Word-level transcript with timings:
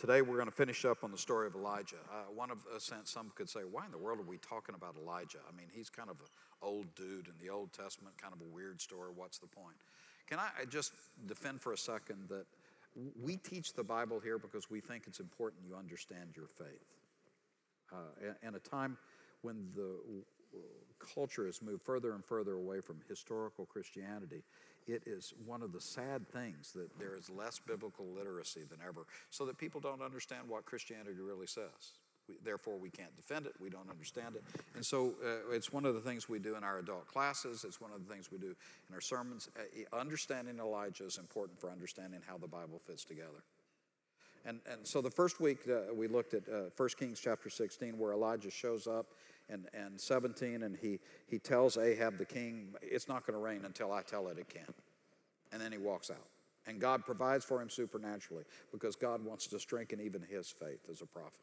Today 0.00 0.22
we're 0.22 0.36
going 0.36 0.48
to 0.48 0.50
finish 0.50 0.86
up 0.86 1.04
on 1.04 1.10
the 1.10 1.18
story 1.18 1.46
of 1.46 1.54
Elijah. 1.54 1.96
Uh, 2.10 2.32
one 2.34 2.50
of 2.50 2.56
a 2.74 2.80
sense, 2.80 3.10
some 3.10 3.30
could 3.34 3.50
say, 3.50 3.60
why 3.70 3.84
in 3.84 3.90
the 3.90 3.98
world 3.98 4.18
are 4.18 4.22
we 4.22 4.38
talking 4.38 4.74
about 4.74 4.94
Elijah? 4.96 5.40
I 5.46 5.54
mean, 5.54 5.66
he's 5.74 5.90
kind 5.90 6.08
of 6.08 6.16
an 6.20 6.26
old 6.62 6.94
dude 6.94 7.28
in 7.28 7.34
the 7.38 7.52
Old 7.52 7.74
Testament, 7.74 8.16
kind 8.16 8.32
of 8.32 8.40
a 8.40 8.50
weird 8.50 8.80
story. 8.80 9.10
What's 9.14 9.36
the 9.36 9.46
point? 9.46 9.76
Can 10.26 10.38
I 10.38 10.64
just 10.70 10.94
defend 11.26 11.60
for 11.60 11.74
a 11.74 11.76
second 11.76 12.30
that 12.30 12.46
we 13.22 13.36
teach 13.36 13.74
the 13.74 13.84
Bible 13.84 14.20
here 14.20 14.38
because 14.38 14.70
we 14.70 14.80
think 14.80 15.04
it's 15.06 15.20
important 15.20 15.64
you 15.68 15.76
understand 15.76 16.30
your 16.34 16.46
faith. 16.46 16.96
Uh, 17.92 18.32
in 18.42 18.54
a 18.54 18.58
time 18.58 18.96
when 19.42 19.68
the 19.74 19.96
culture 21.14 21.46
has 21.46 21.62
moved 21.62 21.82
further 21.82 22.12
and 22.12 22.24
further 22.24 22.54
away 22.54 22.80
from 22.80 22.96
historical 23.08 23.66
Christianity, 23.66 24.42
it 24.86 25.02
is 25.06 25.32
one 25.46 25.62
of 25.62 25.72
the 25.72 25.80
sad 25.80 26.28
things 26.28 26.72
that 26.72 26.98
there 26.98 27.16
is 27.16 27.30
less 27.30 27.58
biblical 27.58 28.06
literacy 28.06 28.62
than 28.68 28.78
ever, 28.86 29.06
so 29.30 29.44
that 29.46 29.58
people 29.58 29.80
don't 29.80 30.02
understand 30.02 30.48
what 30.48 30.64
Christianity 30.64 31.20
really 31.20 31.46
says. 31.46 31.94
We, 32.28 32.36
therefore, 32.44 32.76
we 32.78 32.90
can't 32.90 33.14
defend 33.16 33.46
it, 33.46 33.54
we 33.60 33.70
don't 33.70 33.90
understand 33.90 34.36
it. 34.36 34.44
And 34.74 34.84
so, 34.84 35.14
uh, 35.24 35.52
it's 35.52 35.72
one 35.72 35.84
of 35.84 35.94
the 35.94 36.00
things 36.00 36.28
we 36.28 36.38
do 36.38 36.56
in 36.56 36.64
our 36.64 36.78
adult 36.78 37.06
classes, 37.06 37.64
it's 37.64 37.80
one 37.80 37.92
of 37.92 38.06
the 38.06 38.12
things 38.12 38.30
we 38.30 38.38
do 38.38 38.54
in 38.88 38.94
our 38.94 39.00
sermons. 39.00 39.48
Uh, 39.56 39.96
understanding 39.96 40.58
Elijah 40.58 41.04
is 41.04 41.18
important 41.18 41.60
for 41.60 41.70
understanding 41.70 42.20
how 42.26 42.38
the 42.38 42.48
Bible 42.48 42.78
fits 42.78 43.04
together. 43.04 43.42
And, 44.46 44.60
and 44.70 44.86
so 44.86 45.02
the 45.02 45.10
first 45.10 45.40
week 45.40 45.58
uh, 45.68 45.92
we 45.94 46.08
looked 46.08 46.34
at 46.34 46.48
uh, 46.48 46.70
1 46.76 46.88
Kings 46.98 47.20
chapter 47.20 47.50
16 47.50 47.98
where 47.98 48.12
Elijah 48.12 48.50
shows 48.50 48.86
up 48.86 49.06
and, 49.50 49.66
and 49.74 50.00
17 50.00 50.62
and 50.62 50.76
he, 50.76 50.98
he 51.26 51.38
tells 51.38 51.76
Ahab 51.76 52.18
the 52.18 52.24
king, 52.24 52.74
it's 52.82 53.08
not 53.08 53.26
going 53.26 53.34
to 53.34 53.40
rain 53.44 53.64
until 53.64 53.92
I 53.92 54.02
tell 54.02 54.28
it 54.28 54.38
it 54.38 54.48
can. 54.48 54.74
And 55.52 55.60
then 55.60 55.72
he 55.72 55.78
walks 55.78 56.10
out. 56.10 56.28
And 56.66 56.80
God 56.80 57.04
provides 57.04 57.44
for 57.44 57.60
him 57.60 57.70
supernaturally 57.70 58.44
because 58.70 58.94
God 58.94 59.24
wants 59.24 59.46
to 59.48 59.58
strengthen 59.58 60.00
even 60.00 60.22
his 60.22 60.50
faith 60.50 60.88
as 60.90 61.00
a 61.00 61.06
prophet. 61.06 61.40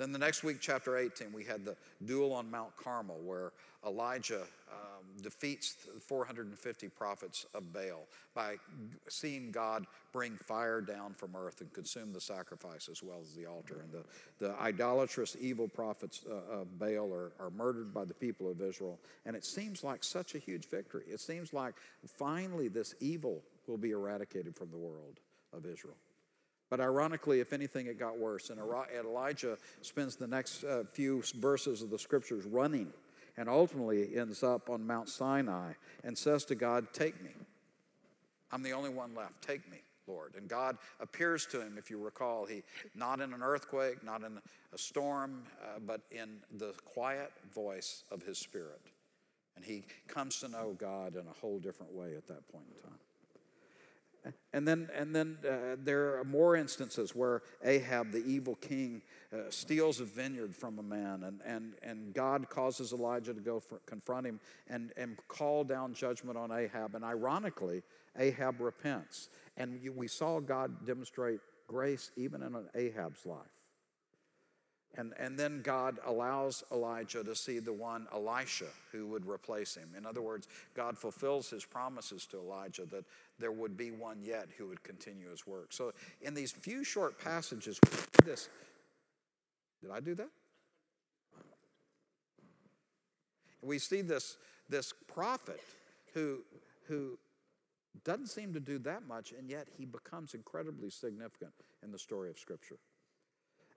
Then 0.00 0.12
the 0.12 0.18
next 0.18 0.42
week, 0.42 0.56
chapter 0.62 0.96
18, 0.96 1.30
we 1.30 1.44
had 1.44 1.62
the 1.62 1.76
duel 2.06 2.32
on 2.32 2.50
Mount 2.50 2.74
Carmel 2.74 3.18
where 3.22 3.52
Elijah 3.86 4.44
um, 4.72 5.04
defeats 5.22 5.76
450 6.00 6.88
prophets 6.88 7.44
of 7.52 7.70
Baal 7.70 8.06
by 8.34 8.54
seeing 9.10 9.50
God 9.50 9.84
bring 10.10 10.36
fire 10.36 10.80
down 10.80 11.12
from 11.12 11.36
earth 11.36 11.60
and 11.60 11.70
consume 11.74 12.14
the 12.14 12.20
sacrifice 12.20 12.88
as 12.90 13.02
well 13.02 13.18
as 13.20 13.34
the 13.34 13.44
altar. 13.44 13.82
And 13.82 13.92
the, 13.92 14.04
the 14.38 14.58
idolatrous, 14.58 15.36
evil 15.38 15.68
prophets 15.68 16.22
uh, 16.26 16.60
of 16.60 16.78
Baal 16.78 17.12
are, 17.12 17.32
are 17.38 17.50
murdered 17.50 17.92
by 17.92 18.06
the 18.06 18.14
people 18.14 18.50
of 18.50 18.62
Israel. 18.62 18.98
And 19.26 19.36
it 19.36 19.44
seems 19.44 19.84
like 19.84 20.02
such 20.02 20.34
a 20.34 20.38
huge 20.38 20.66
victory. 20.70 21.04
It 21.08 21.20
seems 21.20 21.52
like 21.52 21.74
finally 22.06 22.68
this 22.68 22.94
evil 23.00 23.42
will 23.66 23.76
be 23.76 23.90
eradicated 23.90 24.56
from 24.56 24.70
the 24.70 24.78
world 24.78 25.20
of 25.52 25.66
Israel. 25.66 25.96
But 26.70 26.80
ironically, 26.80 27.40
if 27.40 27.52
anything, 27.52 27.86
it 27.86 27.98
got 27.98 28.16
worse. 28.16 28.48
And 28.48 28.60
Elijah 28.60 29.58
spends 29.82 30.16
the 30.16 30.28
next 30.28 30.62
uh, 30.62 30.84
few 30.92 31.22
verses 31.36 31.82
of 31.82 31.90
the 31.90 31.98
scriptures 31.98 32.44
running 32.46 32.92
and 33.36 33.48
ultimately 33.48 34.16
ends 34.16 34.42
up 34.42 34.70
on 34.70 34.86
Mount 34.86 35.08
Sinai 35.08 35.72
and 36.04 36.16
says 36.16 36.44
to 36.46 36.54
God, 36.54 36.86
Take 36.92 37.22
me. 37.22 37.30
I'm 38.52 38.62
the 38.62 38.72
only 38.72 38.90
one 38.90 39.14
left. 39.14 39.42
Take 39.42 39.68
me, 39.70 39.78
Lord. 40.06 40.34
And 40.36 40.48
God 40.48 40.78
appears 41.00 41.46
to 41.46 41.60
him, 41.60 41.76
if 41.76 41.90
you 41.90 41.98
recall, 41.98 42.46
he 42.46 42.62
not 42.94 43.20
in 43.20 43.32
an 43.32 43.42
earthquake, 43.42 44.04
not 44.04 44.22
in 44.22 44.38
a 44.72 44.78
storm, 44.78 45.42
uh, 45.62 45.78
but 45.86 46.02
in 46.10 46.38
the 46.58 46.72
quiet 46.84 47.32
voice 47.52 48.04
of 48.10 48.22
his 48.22 48.38
spirit. 48.38 48.80
And 49.56 49.64
he 49.64 49.84
comes 50.08 50.38
to 50.40 50.48
know 50.48 50.76
God 50.78 51.14
in 51.14 51.26
a 51.26 51.40
whole 51.40 51.58
different 51.58 51.92
way 51.92 52.14
at 52.16 52.26
that 52.28 52.46
point 52.48 52.64
in 52.74 52.82
time. 52.88 52.98
And 54.52 54.66
then, 54.66 54.88
and 54.94 55.14
then 55.14 55.38
uh, 55.48 55.76
there 55.78 56.18
are 56.18 56.24
more 56.24 56.56
instances 56.56 57.14
where 57.14 57.42
Ahab, 57.64 58.12
the 58.12 58.24
evil 58.24 58.56
king, 58.56 59.02
uh, 59.32 59.42
steals 59.48 60.00
a 60.00 60.04
vineyard 60.04 60.54
from 60.54 60.78
a 60.78 60.82
man, 60.82 61.24
and, 61.24 61.40
and, 61.44 61.74
and 61.82 62.12
God 62.12 62.48
causes 62.48 62.92
Elijah 62.92 63.32
to 63.32 63.40
go 63.40 63.60
for, 63.60 63.78
confront 63.86 64.26
him 64.26 64.40
and, 64.68 64.92
and 64.96 65.16
call 65.28 65.64
down 65.64 65.94
judgment 65.94 66.36
on 66.36 66.50
Ahab. 66.50 66.94
And 66.94 67.04
ironically, 67.04 67.82
Ahab 68.18 68.60
repents. 68.60 69.28
And 69.56 69.80
we 69.96 70.08
saw 70.08 70.40
God 70.40 70.86
demonstrate 70.86 71.40
grace 71.66 72.10
even 72.16 72.42
in 72.42 72.56
Ahab's 72.74 73.24
life. 73.24 73.38
And, 74.96 75.12
and 75.18 75.38
then 75.38 75.62
God 75.62 75.98
allows 76.04 76.64
Elijah 76.72 77.22
to 77.22 77.36
see 77.36 77.60
the 77.60 77.72
one, 77.72 78.08
Elisha, 78.12 78.66
who 78.90 79.06
would 79.06 79.24
replace 79.24 79.76
him. 79.76 79.90
In 79.96 80.04
other 80.04 80.20
words, 80.20 80.48
God 80.74 80.98
fulfills 80.98 81.48
his 81.48 81.64
promises 81.64 82.26
to 82.26 82.38
Elijah 82.38 82.84
that 82.86 83.04
there 83.40 83.52
would 83.52 83.76
be 83.76 83.90
one 83.90 84.22
yet 84.22 84.48
who 84.56 84.68
would 84.68 84.82
continue 84.82 85.30
his 85.30 85.46
work. 85.46 85.72
So, 85.72 85.92
in 86.20 86.34
these 86.34 86.52
few 86.52 86.84
short 86.84 87.18
passages, 87.18 87.80
this. 88.24 88.48
Did 89.82 89.90
I 89.90 90.00
do 90.00 90.14
that? 90.16 90.28
We 93.62 93.78
see 93.78 94.02
this, 94.02 94.36
this 94.68 94.92
prophet 95.06 95.60
who, 96.14 96.40
who 96.86 97.18
doesn't 98.04 98.28
seem 98.28 98.52
to 98.54 98.60
do 98.60 98.78
that 98.80 99.06
much, 99.06 99.32
and 99.32 99.48
yet 99.48 99.68
he 99.76 99.84
becomes 99.84 100.34
incredibly 100.34 100.90
significant 100.90 101.52
in 101.82 101.90
the 101.92 101.98
story 101.98 102.30
of 102.30 102.38
Scripture. 102.38 102.78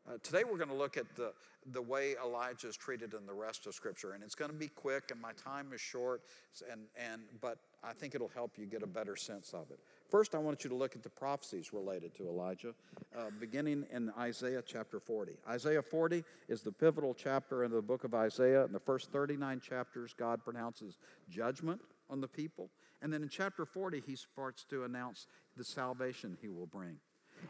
Uh, 0.05 0.17
today 0.21 0.43
we're 0.43 0.57
going 0.57 0.69
to 0.69 0.75
look 0.75 0.97
at 0.97 1.05
the, 1.15 1.31
the 1.71 1.81
way 1.81 2.15
Elijah 2.21 2.67
is 2.67 2.75
treated 2.75 3.13
in 3.13 3.25
the 3.25 3.33
rest 3.33 3.65
of 3.65 3.73
Scripture, 3.73 4.11
and 4.11 4.21
it's 4.21 4.35
going 4.35 4.51
to 4.51 4.57
be 4.57 4.67
quick, 4.67 5.11
and 5.11 5.21
my 5.21 5.31
time 5.33 5.71
is 5.73 5.79
short, 5.79 6.21
and, 6.69 6.81
and, 6.97 7.21
but 7.39 7.57
I 7.81 7.93
think 7.93 8.13
it'll 8.13 8.31
help 8.35 8.57
you 8.57 8.65
get 8.65 8.83
a 8.83 8.87
better 8.87 9.15
sense 9.15 9.53
of 9.53 9.71
it. 9.71 9.79
First, 10.09 10.35
I 10.35 10.39
want 10.39 10.65
you 10.65 10.69
to 10.71 10.75
look 10.75 10.97
at 10.97 11.03
the 11.03 11.09
prophecies 11.09 11.71
related 11.71 12.13
to 12.15 12.27
Elijah, 12.27 12.73
uh, 13.17 13.29
beginning 13.39 13.85
in 13.93 14.11
Isaiah 14.19 14.61
chapter 14.65 14.99
40. 14.99 15.33
Isaiah 15.47 15.81
40 15.81 16.25
is 16.49 16.61
the 16.63 16.71
pivotal 16.71 17.13
chapter 17.13 17.63
in 17.63 17.71
the 17.71 17.81
book 17.81 18.03
of 18.03 18.13
Isaiah. 18.13 18.65
In 18.65 18.73
the 18.73 18.79
first 18.79 19.09
39 19.09 19.61
chapters, 19.61 20.13
God 20.13 20.43
pronounces 20.43 20.97
judgment 21.29 21.79
on 22.09 22.19
the 22.19 22.27
people. 22.27 22.69
And 23.01 23.11
then 23.11 23.23
in 23.23 23.29
chapter 23.29 23.65
40, 23.65 24.03
he 24.05 24.17
starts 24.17 24.65
to 24.65 24.83
announce 24.83 25.27
the 25.55 25.63
salvation 25.63 26.37
he 26.41 26.49
will 26.49 26.67
bring. 26.67 26.97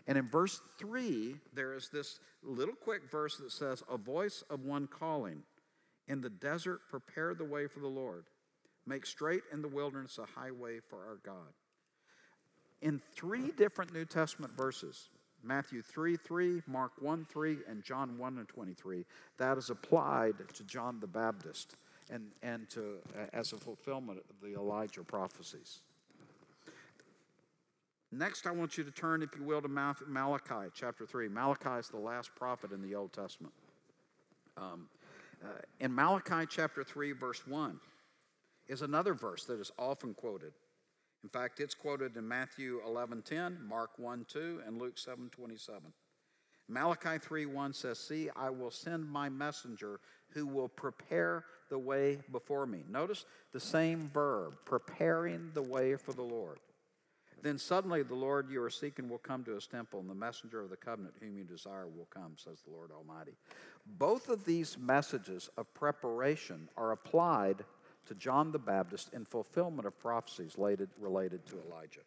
And 0.07 0.17
in 0.17 0.29
verse 0.29 0.61
3, 0.77 1.35
there 1.53 1.73
is 1.73 1.89
this 1.89 2.19
little 2.41 2.75
quick 2.75 3.09
verse 3.09 3.37
that 3.37 3.51
says, 3.51 3.83
A 3.89 3.97
voice 3.97 4.43
of 4.49 4.65
one 4.65 4.87
calling, 4.87 5.43
In 6.07 6.21
the 6.21 6.29
desert, 6.29 6.81
prepare 6.89 7.33
the 7.33 7.45
way 7.45 7.67
for 7.67 7.79
the 7.79 7.87
Lord. 7.87 8.25
Make 8.85 9.05
straight 9.05 9.43
in 9.51 9.61
the 9.61 9.67
wilderness 9.67 10.17
a 10.17 10.39
highway 10.39 10.79
for 10.79 11.05
our 11.05 11.17
God. 11.23 11.53
In 12.81 12.99
three 13.15 13.51
different 13.51 13.93
New 13.93 14.05
Testament 14.05 14.57
verses, 14.57 15.09
Matthew 15.41 15.81
3 15.81 16.17
3, 16.17 16.63
Mark 16.67 16.91
1 16.99 17.25
3, 17.29 17.57
and 17.67 17.83
John 17.83 18.17
1 18.17 18.37
and 18.37 18.47
23, 18.47 19.05
that 19.37 19.57
is 19.57 19.69
applied 19.69 20.35
to 20.53 20.63
John 20.63 20.99
the 20.99 21.07
Baptist 21.07 21.75
and, 22.09 22.27
and 22.41 22.69
to, 22.71 22.97
as 23.33 23.53
a 23.53 23.57
fulfillment 23.57 24.19
of 24.29 24.35
the 24.41 24.57
Elijah 24.57 25.03
prophecies. 25.03 25.81
Next, 28.16 28.46
I 28.46 28.51
want 28.51 28.78
you 28.78 28.84
to 28.84 28.91
turn, 28.91 29.24
if 29.24 29.35
you 29.35 29.44
will, 29.44 29.62
to 29.62 29.68
Malachi 29.68 30.69
chapter 30.75 31.06
3. 31.06 31.29
Malachi 31.29 31.79
is 31.79 31.88
the 31.88 31.97
last 31.97 32.29
prophet 32.35 32.72
in 32.72 32.79
the 32.79 32.94
Old 32.94 33.12
Testament. 33.12 33.53
Um, 34.56 34.88
uh, 35.44 35.47
in 35.79 35.94
Malachi 35.94 36.46
chapter 36.47 36.84
3, 36.84 37.13
verse 37.13 37.47
1, 37.47 37.79
is 38.68 38.84
another 38.84 39.16
verse 39.16 39.46
that 39.46 39.59
is 39.59 39.72
often 39.79 40.13
quoted. 40.13 40.53
In 41.23 41.29
fact, 41.29 41.59
it's 41.59 41.73
quoted 41.73 42.16
in 42.16 42.28
Matthew 42.28 42.81
11:10, 42.85 43.66
Mark 43.68 43.97
1:2, 43.97 44.62
and 44.66 44.78
Luke 44.78 45.00
7:27. 45.00 45.91
Malachi 46.68 47.18
3:1 47.18 47.73
says, 47.73 48.00
"See, 48.00 48.29
I 48.35 48.52
will 48.52 48.72
send 48.72 49.09
my 49.09 49.28
messenger 49.28 50.00
who 50.29 50.46
will 50.46 50.69
prepare 50.69 51.46
the 51.69 51.79
way 51.79 52.22
before 52.31 52.68
me." 52.68 52.84
Notice 52.88 53.25
the 53.52 53.59
same 53.59 54.09
verb, 54.09 54.59
preparing 54.66 55.52
the 55.53 55.63
way 55.63 55.96
for 55.96 56.13
the 56.13 56.23
Lord. 56.23 56.59
Then 57.43 57.57
suddenly 57.57 58.03
the 58.03 58.15
Lord 58.15 58.49
you 58.49 58.63
are 58.63 58.69
seeking 58.69 59.09
will 59.09 59.17
come 59.17 59.43
to 59.43 59.51
his 59.51 59.67
temple, 59.67 59.99
and 59.99 60.09
the 60.09 60.15
messenger 60.15 60.61
of 60.61 60.69
the 60.69 60.77
covenant 60.77 61.15
whom 61.19 61.37
you 61.37 61.43
desire 61.43 61.87
will 61.87 62.07
come, 62.09 62.35
says 62.37 62.61
the 62.61 62.72
Lord 62.72 62.90
Almighty. 62.90 63.34
Both 63.85 64.29
of 64.29 64.45
these 64.45 64.78
messages 64.79 65.49
of 65.57 65.72
preparation 65.73 66.69
are 66.78 66.93
applied 66.93 67.66
to 68.05 68.16
John 68.16 68.53
the 68.53 68.59
Baptist 68.59 69.13
in 69.13 69.25
fulfillment 69.25 69.85
of 69.85 69.99
prophecies 69.99 70.55
related 70.57 70.90
to 71.45 71.59
Elijah. 71.67 71.99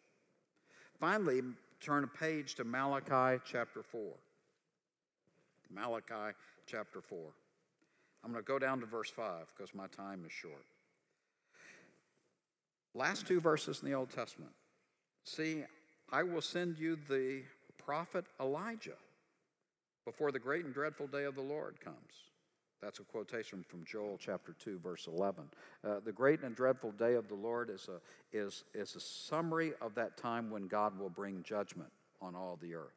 Finally, 0.99 1.41
turn 1.81 2.03
a 2.03 2.07
page 2.07 2.55
to 2.55 2.63
Malachi 2.63 3.39
chapter 3.45 3.83
4. 3.83 4.01
Malachi 5.69 6.35
chapter 6.65 6.99
4. 6.99 7.19
I'm 8.23 8.31
going 8.31 8.43
to 8.43 8.47
go 8.47 8.57
down 8.57 8.79
to 8.79 8.87
verse 8.87 9.11
5 9.11 9.53
because 9.55 9.75
my 9.75 9.85
time 9.87 10.23
is 10.25 10.31
short. 10.31 10.65
Last 12.95 13.27
two 13.27 13.39
verses 13.39 13.83
in 13.83 13.89
the 13.89 13.95
Old 13.95 14.09
Testament. 14.09 14.51
See, 15.27 15.65
I 16.09 16.23
will 16.23 16.41
send 16.41 16.79
you 16.79 16.97
the 17.09 17.41
prophet 17.77 18.25
Elijah 18.39 18.95
before 20.05 20.31
the 20.31 20.39
great 20.39 20.63
and 20.63 20.73
dreadful 20.73 21.07
day 21.07 21.25
of 21.25 21.35
the 21.35 21.41
Lord 21.41 21.81
comes. 21.81 21.97
That's 22.81 22.99
a 22.99 23.03
quotation 23.03 23.61
from 23.67 23.83
Joel 23.83 24.17
chapter 24.17 24.53
2, 24.53 24.79
verse 24.79 25.05
11. 25.05 25.43
Uh, 25.83 25.99
the 26.05 26.13
great 26.13 26.43
and 26.43 26.55
dreadful 26.55 26.93
day 26.93 27.15
of 27.15 27.27
the 27.27 27.35
Lord 27.35 27.69
is 27.69 27.89
a, 27.89 27.99
is, 28.31 28.63
is 28.73 28.95
a 28.95 29.01
summary 29.01 29.73
of 29.81 29.95
that 29.95 30.15
time 30.15 30.49
when 30.49 30.67
God 30.67 30.97
will 30.97 31.09
bring 31.09 31.43
judgment 31.43 31.91
on 32.21 32.33
all 32.33 32.57
the 32.61 32.75
earth. 32.75 32.96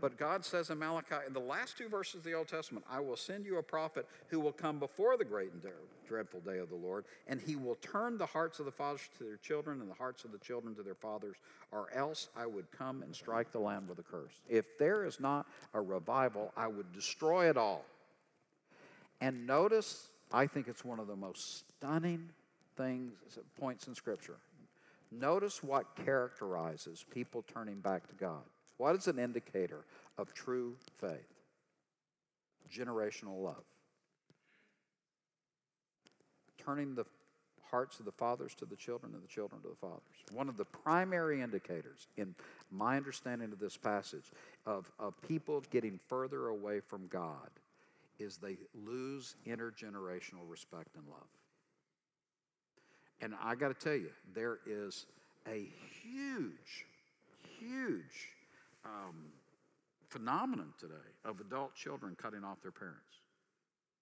But 0.00 0.16
God 0.16 0.44
says 0.44 0.70
in 0.70 0.78
Malachi, 0.78 1.16
in 1.26 1.32
the 1.32 1.40
last 1.40 1.76
two 1.76 1.88
verses 1.88 2.16
of 2.16 2.24
the 2.24 2.34
Old 2.34 2.46
Testament, 2.46 2.86
I 2.88 3.00
will 3.00 3.16
send 3.16 3.44
you 3.44 3.58
a 3.58 3.62
prophet 3.62 4.06
who 4.28 4.38
will 4.38 4.52
come 4.52 4.78
before 4.78 5.16
the 5.16 5.24
great 5.24 5.52
and 5.52 5.60
dreadful 6.06 6.40
day 6.40 6.58
of 6.58 6.68
the 6.68 6.76
Lord, 6.76 7.04
and 7.26 7.40
he 7.40 7.56
will 7.56 7.74
turn 7.76 8.16
the 8.16 8.26
hearts 8.26 8.60
of 8.60 8.64
the 8.64 8.70
fathers 8.70 9.08
to 9.18 9.24
their 9.24 9.36
children 9.36 9.80
and 9.80 9.90
the 9.90 9.94
hearts 9.94 10.24
of 10.24 10.30
the 10.30 10.38
children 10.38 10.74
to 10.76 10.82
their 10.82 10.94
fathers, 10.94 11.36
or 11.72 11.88
else 11.92 12.28
I 12.36 12.46
would 12.46 12.70
come 12.70 13.02
and 13.02 13.14
strike 13.14 13.50
the 13.50 13.58
land 13.58 13.88
with 13.88 13.98
a 13.98 14.04
curse. 14.04 14.34
If 14.48 14.78
there 14.78 15.04
is 15.04 15.18
not 15.18 15.46
a 15.74 15.80
revival, 15.80 16.52
I 16.56 16.68
would 16.68 16.92
destroy 16.92 17.50
it 17.50 17.56
all. 17.56 17.84
And 19.20 19.48
notice, 19.48 20.06
I 20.32 20.46
think 20.46 20.68
it's 20.68 20.84
one 20.84 21.00
of 21.00 21.08
the 21.08 21.16
most 21.16 21.64
stunning 21.76 22.28
things, 22.76 23.14
points 23.58 23.88
in 23.88 23.96
Scripture. 23.96 24.36
Notice 25.10 25.62
what 25.64 25.96
characterizes 26.04 27.04
people 27.10 27.44
turning 27.52 27.80
back 27.80 28.06
to 28.08 28.14
God. 28.14 28.44
What 28.78 28.96
is 28.96 29.06
an 29.08 29.18
indicator 29.18 29.84
of 30.16 30.32
true 30.32 30.76
faith? 30.98 31.34
Generational 32.72 33.42
love. 33.42 33.64
Turning 36.56 36.94
the 36.94 37.04
hearts 37.70 37.98
of 37.98 38.06
the 38.06 38.12
fathers 38.12 38.54
to 38.54 38.64
the 38.64 38.76
children 38.76 39.12
and 39.14 39.22
the 39.22 39.28
children 39.28 39.60
to 39.62 39.68
the 39.68 39.74
fathers. 39.74 40.00
One 40.32 40.48
of 40.48 40.56
the 40.56 40.64
primary 40.64 41.42
indicators, 41.42 42.06
in 42.16 42.34
my 42.70 42.96
understanding 42.96 43.52
of 43.52 43.58
this 43.58 43.76
passage, 43.76 44.32
of, 44.64 44.90
of 44.98 45.20
people 45.22 45.62
getting 45.70 45.98
further 46.08 46.48
away 46.48 46.80
from 46.80 47.06
God 47.08 47.50
is 48.18 48.36
they 48.36 48.56
lose 48.74 49.36
intergenerational 49.46 50.48
respect 50.48 50.96
and 50.96 51.04
love. 51.08 51.28
And 53.20 53.34
I 53.42 53.54
got 53.54 53.68
to 53.68 53.74
tell 53.74 53.96
you, 53.96 54.10
there 54.34 54.58
is 54.66 55.06
a 55.46 55.68
huge, 56.02 56.86
huge 57.58 58.28
um, 58.84 59.32
phenomenon 60.08 60.72
today 60.78 60.94
of 61.24 61.40
adult 61.40 61.74
children 61.74 62.16
cutting 62.20 62.44
off 62.44 62.60
their 62.62 62.72
parents. 62.72 63.22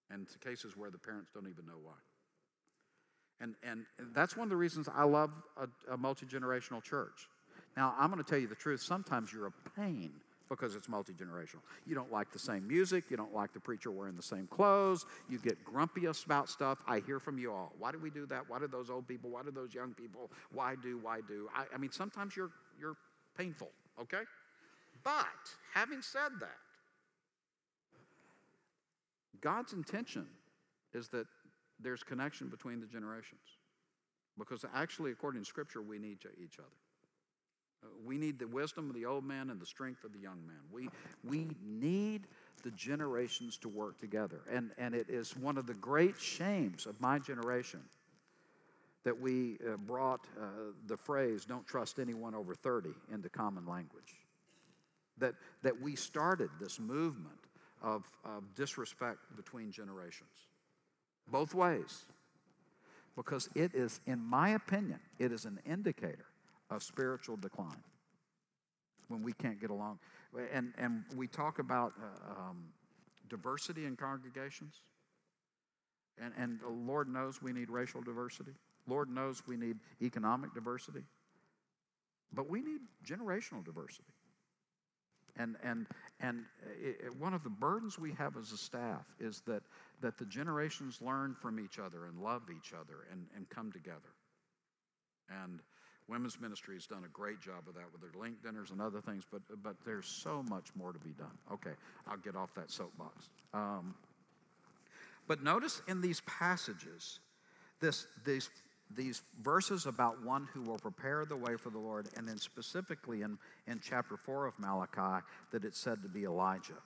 And 0.09 0.27
to 0.29 0.39
cases 0.39 0.77
where 0.77 0.89
the 0.89 0.97
parents 0.97 1.31
don't 1.33 1.49
even 1.49 1.65
know 1.65 1.79
why. 1.83 1.93
And, 3.41 3.55
and, 3.61 3.85
that's 4.13 4.35
one 4.35 4.45
of 4.45 4.49
the 4.49 4.55
reasons 4.55 4.87
I 4.93 5.03
love 5.03 5.31
a, 5.57 5.93
a 5.93 5.97
multi 5.97 6.25
generational 6.25 6.81
church. 6.81 7.29
Now, 7.75 7.93
I'm 7.99 8.09
going 8.09 8.23
to 8.23 8.27
tell 8.27 8.39
you 8.39 8.47
the 8.47 8.55
truth. 8.55 8.81
Sometimes 8.81 9.31
you're 9.31 9.47
a 9.47 9.79
pain 9.79 10.11
because 10.49 10.75
it's 10.75 10.89
multi 10.89 11.13
generational. 11.13 11.61
You 11.85 11.93
don't 11.93 12.11
like 12.11 12.31
the 12.31 12.39
same 12.39 12.67
music. 12.67 13.05
You 13.09 13.17
don't 13.17 13.33
like 13.33 13.53
the 13.53 13.59
preacher 13.59 13.91
wearing 13.91 14.15
the 14.15 14.23
same 14.23 14.47
clothes. 14.47 15.05
You 15.29 15.37
get 15.39 15.63
grumpy 15.63 16.07
about 16.25 16.49
stuff. 16.49 16.79
I 16.87 16.99
hear 16.99 17.19
from 17.19 17.37
you 17.37 17.51
all. 17.51 17.73
Why 17.77 17.91
do 17.91 17.99
we 17.99 18.09
do 18.09 18.25
that? 18.27 18.49
Why 18.49 18.59
do 18.59 18.67
those 18.67 18.89
old 18.89 19.07
people? 19.07 19.29
Why 19.29 19.43
do 19.43 19.51
those 19.51 19.73
young 19.73 19.93
people? 19.93 20.31
Why 20.51 20.75
do? 20.81 20.97
Why 20.97 21.19
do? 21.27 21.49
I, 21.55 21.65
I 21.75 21.77
mean, 21.77 21.91
sometimes 21.91 22.35
you're 22.35 22.51
you're 22.79 22.95
painful. 23.37 23.69
Okay, 24.01 24.23
but 25.07 25.25
having 25.73 26.01
said 26.01 26.33
that, 26.41 26.57
God's 29.39 29.71
intention 29.71 30.27
is 30.93 31.07
that 31.09 31.27
there's 31.79 32.03
connection 32.03 32.49
between 32.49 32.81
the 32.81 32.87
generations, 32.87 33.39
because 34.37 34.65
actually, 34.75 35.11
according 35.11 35.43
to 35.43 35.47
Scripture, 35.47 35.81
we 35.81 35.97
need 35.97 36.17
each 36.43 36.59
other. 36.59 37.93
We 38.05 38.17
need 38.17 38.37
the 38.37 38.47
wisdom 38.47 38.89
of 38.89 38.95
the 38.95 39.05
old 39.05 39.23
man 39.23 39.49
and 39.49 39.61
the 39.61 39.65
strength 39.65 40.03
of 40.03 40.11
the 40.11 40.19
young 40.19 40.45
man. 40.45 40.59
We, 40.69 40.89
we 41.23 41.47
need 41.65 42.27
the 42.63 42.71
generations 42.71 43.55
to 43.59 43.69
work 43.69 43.97
together. 44.01 44.41
And, 44.51 44.71
and 44.77 44.93
it 44.93 45.09
is 45.09 45.37
one 45.37 45.57
of 45.57 45.67
the 45.67 45.75
great 45.75 46.19
shames 46.19 46.85
of 46.85 46.99
my 46.99 47.17
generation 47.17 47.79
that 49.05 49.17
we 49.17 49.57
uh, 49.65 49.77
brought 49.77 50.25
uh, 50.37 50.47
the 50.87 50.97
phrase, 50.97 51.45
don't 51.45 51.65
trust 51.65 51.97
anyone 51.97 52.35
over 52.35 52.53
30, 52.53 52.89
into 53.13 53.29
common 53.29 53.65
language. 53.65 54.26
That, 55.19 55.33
that 55.63 55.81
we 55.81 55.95
started 55.95 56.49
this 56.59 56.79
movement 56.79 57.39
of, 57.81 58.05
of 58.23 58.43
disrespect 58.55 59.19
between 59.35 59.71
generations, 59.71 60.29
both 61.31 61.55
ways. 61.55 62.05
Because 63.15 63.49
it 63.55 63.73
is, 63.73 63.99
in 64.05 64.23
my 64.23 64.49
opinion, 64.49 64.99
it 65.17 65.31
is 65.31 65.45
an 65.45 65.59
indicator 65.65 66.27
of 66.69 66.83
spiritual 66.83 67.35
decline 67.35 67.83
when 69.07 69.23
we 69.23 69.33
can't 69.33 69.59
get 69.59 69.71
along. 69.71 69.97
And, 70.53 70.73
and 70.77 71.03
we 71.15 71.27
talk 71.27 71.57
about 71.57 71.93
uh, 71.99 72.49
um, 72.49 72.65
diversity 73.29 73.85
in 73.85 73.95
congregations. 73.95 74.81
And, 76.21 76.33
and 76.37 76.59
Lord 76.87 77.07
knows 77.07 77.41
we 77.41 77.53
need 77.53 77.69
racial 77.69 78.01
diversity. 78.01 78.51
Lord 78.87 79.09
knows 79.09 79.41
we 79.47 79.57
need 79.57 79.77
economic 80.01 80.53
diversity. 80.53 81.03
But 82.33 82.49
we 82.49 82.61
need 82.61 82.81
generational 83.05 83.63
diversity. 83.63 84.13
And, 85.37 85.55
and, 85.63 85.85
and 86.19 86.45
it, 86.81 87.15
one 87.19 87.33
of 87.33 87.43
the 87.43 87.49
burdens 87.49 87.99
we 87.99 88.11
have 88.13 88.37
as 88.37 88.51
a 88.51 88.57
staff 88.57 89.05
is 89.19 89.41
that, 89.45 89.63
that 90.01 90.17
the 90.17 90.25
generations 90.25 90.99
learn 91.01 91.35
from 91.35 91.59
each 91.59 91.79
other 91.79 92.05
and 92.05 92.19
love 92.19 92.43
each 92.55 92.73
other 92.73 93.05
and, 93.11 93.25
and 93.35 93.47
come 93.49 93.71
together. 93.71 94.13
And 95.29 95.59
Women's 96.07 96.39
ministry 96.39 96.75
has 96.75 96.87
done 96.87 97.03
a 97.03 97.09
great 97.09 97.41
job 97.41 97.67
of 97.67 97.75
that 97.75 97.91
with 97.91 98.01
their 98.01 98.21
link 98.21 98.41
dinners 98.41 98.71
and 98.71 98.81
other 98.81 99.01
things, 99.01 99.25
but, 99.29 99.41
but 99.61 99.75
there's 99.85 100.07
so 100.07 100.41
much 100.49 100.67
more 100.73 100.93
to 100.93 100.99
be 100.99 101.11
done. 101.11 101.37
Okay, 101.51 101.73
I'll 102.07 102.17
get 102.17 102.35
off 102.35 102.53
that 102.55 102.71
soapbox. 102.71 103.29
Um, 103.53 103.93
but 105.27 105.43
notice 105.43 105.81
in 105.89 105.99
these 105.99 106.21
passages, 106.21 107.19
this, 107.81 108.07
these, 108.25 108.49
these 108.95 109.21
verses 109.41 109.85
about 109.85 110.23
one 110.23 110.47
who 110.53 110.61
will 110.61 110.77
prepare 110.77 111.25
the 111.25 111.35
way 111.35 111.55
for 111.57 111.69
the 111.69 111.79
Lord, 111.79 112.07
and 112.15 112.27
then 112.27 112.37
specifically 112.37 113.21
in, 113.21 113.37
in 113.67 113.79
chapter 113.83 114.17
4 114.17 114.45
of 114.47 114.59
Malachi, 114.59 115.25
that 115.51 115.65
it's 115.65 115.79
said 115.79 116.01
to 116.03 116.09
be 116.09 116.23
Elijah. 116.23 116.81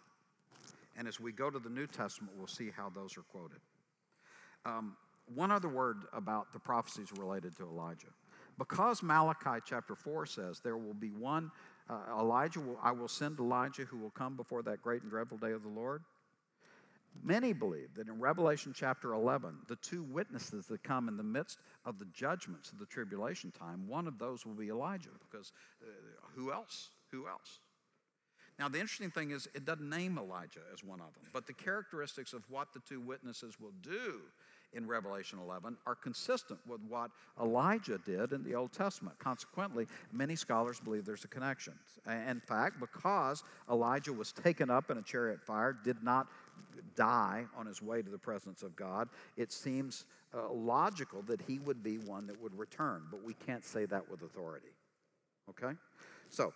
And 0.98 1.08
as 1.08 1.20
we 1.20 1.32
go 1.32 1.50
to 1.50 1.60
the 1.60 1.70
New 1.70 1.88
Testament, 1.88 2.34
we'll 2.38 2.48
see 2.48 2.70
how 2.76 2.90
those 2.90 3.18
are 3.18 3.24
quoted. 3.24 3.60
Um, 4.66 4.96
one 5.34 5.52
other 5.52 5.70
word 5.70 6.04
about 6.14 6.52
the 6.54 6.60
prophecies 6.60 7.08
related 7.18 7.56
to 7.58 7.64
Elijah. 7.64 8.08
Because 8.58 9.02
Malachi 9.02 9.62
chapter 9.66 9.96
4 9.96 10.26
says, 10.26 10.60
There 10.60 10.78
will 10.78 10.94
be 10.94 11.10
one, 11.10 11.52
uh, 11.90 12.20
Elijah, 12.20 12.60
will, 12.60 12.80
I 12.84 12.92
will 12.92 13.08
send 13.08 13.40
Elijah 13.40 13.84
who 13.84 13.98
will 13.98 14.12
come 14.12 14.36
before 14.36 14.62
that 14.64 14.82
great 14.82 15.02
and 15.02 15.10
dreadful 15.10 15.38
day 15.38 15.52
of 15.52 15.64
the 15.64 15.70
Lord. 15.70 16.04
Many 17.24 17.54
believe 17.54 17.94
that 17.96 18.08
in 18.08 18.20
Revelation 18.20 18.74
chapter 18.76 19.14
11, 19.14 19.56
the 19.68 19.76
two 19.78 20.04
witnesses 20.04 20.66
that 20.68 20.84
come 20.84 21.08
in 21.08 21.18
the 21.18 21.24
midst 21.24 21.60
of 21.86 22.00
the 22.00 22.06
judgments 22.14 22.72
of 22.72 22.80
the 22.80 22.86
tribulation 22.86 23.52
time, 23.52 23.88
one 23.88 24.08
of 24.08 24.18
those 24.18 24.46
will 24.46 24.54
be 24.54 24.70
Elijah, 24.70 25.10
because 25.30 25.52
uh, 25.84 25.88
who 26.36 26.52
else? 26.52 26.90
Who 27.12 27.28
else? 27.28 27.60
Now, 28.58 28.70
the 28.70 28.80
interesting 28.80 29.12
thing 29.12 29.32
is, 29.32 29.48
it 29.54 29.66
doesn't 29.66 29.90
name 29.90 30.18
Elijah 30.18 30.62
as 30.74 30.84
one 30.84 31.00
of 31.00 31.14
them, 31.14 31.24
but 31.34 31.48
the 31.48 31.54
characteristics 31.54 32.34
of 32.34 32.44
what 32.50 32.74
the 32.74 32.80
two 32.88 33.00
witnesses 33.00 33.60
will 33.60 33.74
do 33.82 34.22
in 34.74 34.88
Revelation 34.88 35.40
11 35.40 35.78
are 35.86 35.96
consistent 35.96 36.60
with 36.68 36.80
what 36.88 37.12
Elijah 37.42 38.00
did 38.06 38.32
in 38.32 38.44
the 38.44 38.56
Old 38.56 38.72
Testament. 38.72 39.18
Consequently, 39.20 39.88
many 40.14 40.36
scholars 40.36 40.80
believe 40.80 41.06
there's 41.06 41.26
a 41.26 41.30
connection. 41.30 41.74
In 42.08 42.40
fact, 42.40 42.80
because 42.80 43.44
Elijah 43.70 44.14
was 44.14 44.32
taken 44.32 44.70
up 44.70 44.90
in 44.90 44.98
a 44.98 45.02
chariot 45.02 45.42
fire, 45.42 45.76
did 45.84 46.04
not 46.04 46.28
die 46.96 47.46
on 47.58 47.66
his 47.66 47.82
way 47.82 48.02
to 48.02 48.10
the 48.10 48.18
presence 48.18 48.64
of 48.64 48.76
God, 48.76 49.10
it 49.38 49.52
seems 49.52 50.06
uh, 50.34 50.52
logical 50.52 51.22
that 51.24 51.42
he 51.42 51.60
would 51.60 51.84
be 51.84 51.98
one 51.98 52.28
that 52.28 52.42
would 52.42 52.58
return, 52.58 53.04
but 53.12 53.24
we 53.24 53.34
can't 53.34 53.66
say 53.66 53.86
that 53.86 54.10
with 54.10 54.22
authority. 54.22 54.70
Okay? 55.50 55.76
So, 56.30 56.54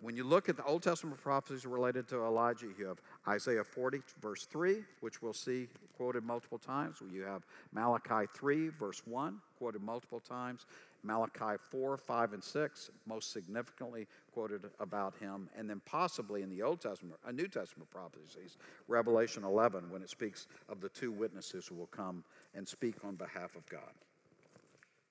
when 0.00 0.16
you 0.16 0.22
look 0.22 0.48
at 0.48 0.56
the 0.56 0.64
Old 0.64 0.82
Testament 0.82 1.20
prophecies 1.20 1.66
related 1.66 2.06
to 2.08 2.24
Elijah, 2.24 2.66
you 2.78 2.86
have 2.86 2.98
Isaiah 3.26 3.64
40, 3.64 4.00
verse 4.22 4.44
3, 4.44 4.76
which 5.00 5.20
we'll 5.20 5.32
see 5.32 5.66
quoted 5.96 6.22
multiple 6.24 6.58
times. 6.58 6.98
You 7.12 7.22
have 7.22 7.42
Malachi 7.72 8.28
3, 8.32 8.68
verse 8.68 9.02
1, 9.06 9.40
quoted 9.58 9.82
multiple 9.82 10.20
times. 10.20 10.66
Malachi 11.08 11.56
4, 11.70 11.96
5, 11.96 12.32
and 12.34 12.44
6, 12.44 12.90
most 13.06 13.32
significantly 13.32 14.06
quoted 14.32 14.66
about 14.78 15.16
him. 15.16 15.48
And 15.56 15.68
then 15.68 15.80
possibly 15.86 16.42
in 16.42 16.50
the 16.50 16.62
Old 16.62 16.82
Testament, 16.82 17.18
a 17.26 17.32
New 17.32 17.48
Testament 17.48 17.90
prophecies, 17.90 18.58
Revelation 18.88 19.42
11, 19.42 19.90
when 19.90 20.02
it 20.02 20.10
speaks 20.10 20.46
of 20.68 20.82
the 20.82 20.90
two 20.90 21.10
witnesses 21.10 21.66
who 21.66 21.76
will 21.76 21.86
come 21.86 22.22
and 22.54 22.68
speak 22.68 22.96
on 23.04 23.14
behalf 23.14 23.56
of 23.56 23.66
God. 23.70 23.94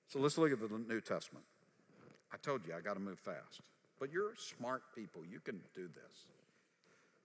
So 0.06 0.20
let's 0.20 0.38
look 0.38 0.52
at 0.52 0.60
the 0.60 0.68
New 0.88 1.00
Testament. 1.00 1.44
I 2.32 2.36
told 2.36 2.60
you 2.64 2.74
I 2.78 2.80
got 2.80 2.94
to 2.94 3.00
move 3.00 3.18
fast. 3.18 3.60
But 3.98 4.12
you're 4.12 4.34
smart 4.36 4.82
people. 4.94 5.22
You 5.28 5.40
can 5.40 5.60
do 5.74 5.88
this. 5.88 6.26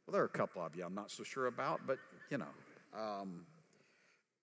Well, 0.08 0.14
there 0.14 0.22
are 0.24 0.26
a 0.26 0.30
couple 0.30 0.66
of 0.66 0.76
you 0.76 0.84
I'm 0.84 0.96
not 0.96 1.12
so 1.12 1.24
sure 1.24 1.46
about, 1.46 1.82
but 1.86 2.00
you 2.32 2.40
know. 2.40 3.00
Um, 3.00 3.46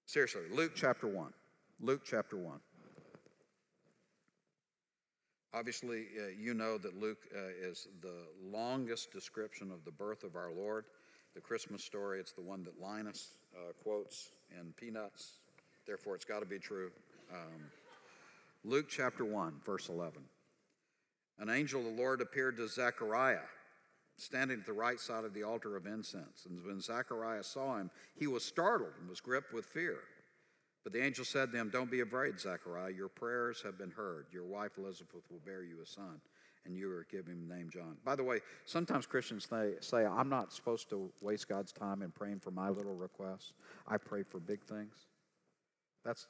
seriously, 0.06 0.42
Luke 0.52 0.72
chapter 0.76 1.08
1. 1.08 1.32
Luke 1.80 2.02
chapter 2.04 2.36
1. 2.36 2.60
Obviously, 5.52 6.06
uh, 6.16 6.28
you 6.38 6.54
know 6.54 6.78
that 6.78 7.00
Luke 7.00 7.26
uh, 7.34 7.40
is 7.60 7.88
the 8.02 8.26
longest 8.42 9.12
description 9.12 9.70
of 9.70 9.84
the 9.84 9.90
birth 9.90 10.22
of 10.22 10.36
our 10.36 10.52
Lord. 10.52 10.84
The 11.34 11.40
Christmas 11.40 11.84
story, 11.84 12.20
it's 12.20 12.32
the 12.32 12.42
one 12.42 12.64
that 12.64 12.80
Linus 12.80 13.34
uh, 13.54 13.72
quotes 13.82 14.30
in 14.58 14.72
Peanuts. 14.72 15.38
Therefore, 15.86 16.14
it's 16.14 16.24
got 16.24 16.40
to 16.40 16.46
be 16.46 16.58
true. 16.58 16.90
Um, 17.32 17.70
Luke 18.64 18.86
chapter 18.88 19.24
1, 19.24 19.54
verse 19.64 19.88
11 19.88 20.22
an 21.40 21.48
angel 21.48 21.80
of 21.80 21.86
the 21.86 22.02
Lord 22.02 22.20
appeared 22.20 22.58
to 22.58 22.68
Zechariah, 22.68 23.38
standing 24.18 24.60
at 24.60 24.66
the 24.66 24.74
right 24.74 25.00
side 25.00 25.24
of 25.24 25.32
the 25.32 25.42
altar 25.42 25.74
of 25.74 25.86
incense. 25.86 26.46
And 26.46 26.62
when 26.64 26.82
Zechariah 26.82 27.42
saw 27.42 27.78
him, 27.78 27.90
he 28.14 28.26
was 28.26 28.44
startled 28.44 28.92
and 29.00 29.08
was 29.08 29.20
gripped 29.20 29.52
with 29.52 29.64
fear. 29.64 30.00
But 30.82 30.92
the 30.92 31.04
angel 31.04 31.24
said 31.24 31.52
to 31.52 31.58
him, 31.58 31.70
Don't 31.70 31.90
be 31.90 32.00
afraid, 32.00 32.40
Zechariah. 32.40 32.92
Your 32.92 33.08
prayers 33.08 33.62
have 33.62 33.76
been 33.76 33.90
heard. 33.90 34.26
Your 34.32 34.44
wife 34.44 34.72
Elizabeth 34.78 35.22
will 35.30 35.40
bear 35.44 35.62
you 35.62 35.82
a 35.82 35.86
son, 35.86 36.20
and 36.64 36.74
you 36.74 36.90
are 36.90 37.06
giving 37.10 37.34
him 37.34 37.48
the 37.48 37.54
name 37.54 37.68
John. 37.70 37.96
By 38.04 38.16
the 38.16 38.24
way, 38.24 38.40
sometimes 38.64 39.06
Christians 39.06 39.46
say, 39.80 40.04
I'm 40.04 40.28
not 40.28 40.52
supposed 40.52 40.88
to 40.90 41.10
waste 41.20 41.48
God's 41.48 41.72
time 41.72 42.02
in 42.02 42.10
praying 42.10 42.40
for 42.40 42.50
my 42.50 42.70
little 42.70 42.94
requests. 42.94 43.52
I 43.86 43.98
pray 43.98 44.22
for 44.22 44.40
big 44.40 44.62
things. 44.64 44.94
That's, 46.04 46.26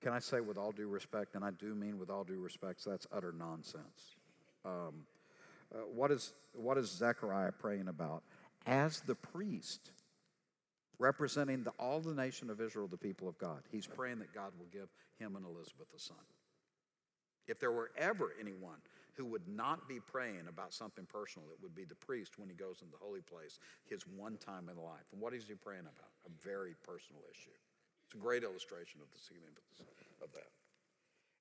can 0.00 0.12
I 0.12 0.20
say 0.20 0.40
with 0.40 0.56
all 0.56 0.72
due 0.72 0.88
respect, 0.88 1.34
and 1.34 1.44
I 1.44 1.50
do 1.50 1.74
mean 1.74 1.98
with 1.98 2.08
all 2.08 2.24
due 2.24 2.40
respect, 2.40 2.84
that's 2.84 3.06
utter 3.12 3.34
nonsense. 3.36 4.16
Um, 4.64 5.04
uh, 5.74 5.78
what, 5.92 6.10
is, 6.10 6.32
what 6.54 6.78
is 6.78 6.90
Zechariah 6.90 7.52
praying 7.52 7.88
about? 7.88 8.22
As 8.64 9.00
the 9.00 9.14
priest, 9.14 9.90
representing 10.98 11.64
the, 11.64 11.70
all 11.78 12.00
the 12.00 12.14
nation 12.14 12.50
of 12.50 12.60
Israel, 12.60 12.86
the 12.86 12.96
people 12.96 13.28
of 13.28 13.38
God, 13.38 13.62
he's 13.70 13.86
praying 13.86 14.18
that 14.20 14.34
God 14.34 14.52
will 14.58 14.68
give 14.72 14.88
him 15.18 15.36
and 15.36 15.44
Elizabeth 15.44 15.88
a 15.94 15.98
son. 15.98 16.16
If 17.48 17.58
there 17.58 17.72
were 17.72 17.90
ever 17.96 18.32
anyone 18.40 18.78
who 19.14 19.26
would 19.26 19.46
not 19.46 19.88
be 19.88 20.00
praying 20.00 20.46
about 20.48 20.72
something 20.72 21.06
personal, 21.06 21.48
it 21.50 21.58
would 21.62 21.74
be 21.74 21.84
the 21.84 21.94
priest 21.94 22.38
when 22.38 22.48
he 22.48 22.54
goes 22.54 22.80
into 22.80 22.92
the 22.92 23.04
holy 23.04 23.20
place, 23.20 23.58
his 23.84 24.02
one 24.06 24.36
time 24.38 24.68
in 24.70 24.76
life. 24.76 25.04
And 25.12 25.20
what 25.20 25.34
is 25.34 25.44
he 25.46 25.54
praying 25.54 25.82
about? 25.82 26.10
A 26.26 26.30
very 26.42 26.74
personal 26.82 27.20
issue. 27.30 27.50
It's 28.06 28.14
a 28.14 28.18
great 28.18 28.42
illustration 28.42 29.00
of 29.02 29.10
the 29.12 29.18
significance 29.18 29.80
of 30.22 30.32
that. 30.32 30.48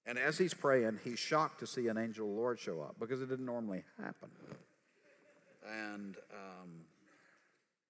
And 0.05 0.17
as 0.17 0.37
he's 0.37 0.53
praying, 0.53 0.99
he's 1.03 1.19
shocked 1.19 1.59
to 1.59 1.67
see 1.67 1.87
an 1.87 1.97
angel 1.97 2.27
of 2.27 2.33
the 2.33 2.39
Lord 2.39 2.59
show 2.59 2.81
up 2.81 2.95
because 2.99 3.21
it 3.21 3.29
didn't 3.29 3.45
normally 3.45 3.83
happen. 4.01 4.29
And 5.69 6.17
um, 6.33 6.69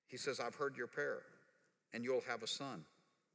he 0.08 0.18
says, 0.18 0.39
I've 0.39 0.56
heard 0.56 0.75
your 0.75 0.88
prayer, 0.88 1.22
and 1.93 2.03
you'll 2.03 2.24
have 2.27 2.43
a 2.43 2.48
son. 2.48 2.83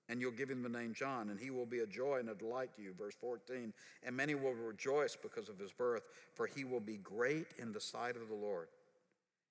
And 0.08 0.20
you'll 0.20 0.30
give 0.30 0.48
him 0.48 0.62
the 0.62 0.68
name 0.68 0.94
John, 0.94 1.30
and 1.30 1.40
he 1.40 1.50
will 1.50 1.66
be 1.66 1.80
a 1.80 1.86
joy 1.86 2.18
and 2.20 2.28
a 2.28 2.34
delight 2.34 2.76
to 2.76 2.82
you. 2.82 2.94
Verse 2.96 3.14
14. 3.20 3.72
And 4.04 4.16
many 4.16 4.36
will 4.36 4.54
rejoice 4.54 5.16
because 5.20 5.48
of 5.48 5.58
his 5.58 5.72
birth, 5.72 6.08
for 6.34 6.46
he 6.46 6.62
will 6.62 6.80
be 6.80 6.98
great 6.98 7.46
in 7.58 7.72
the 7.72 7.80
sight 7.80 8.14
of 8.14 8.28
the 8.28 8.34
Lord. 8.34 8.68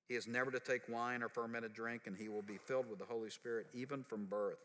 He 0.08 0.16
is 0.16 0.28
never 0.28 0.52
to 0.52 0.60
take 0.60 0.88
wine 0.88 1.24
or 1.24 1.30
fermented 1.30 1.74
drink, 1.74 2.04
and 2.06 2.16
he 2.16 2.30
will 2.30 2.42
be 2.42 2.58
filled 2.58 2.90
with 2.90 3.00
the 3.00 3.06
Holy 3.06 3.30
Spirit 3.30 3.68
even 3.74 4.04
from 4.04 4.26
birth. 4.26 4.60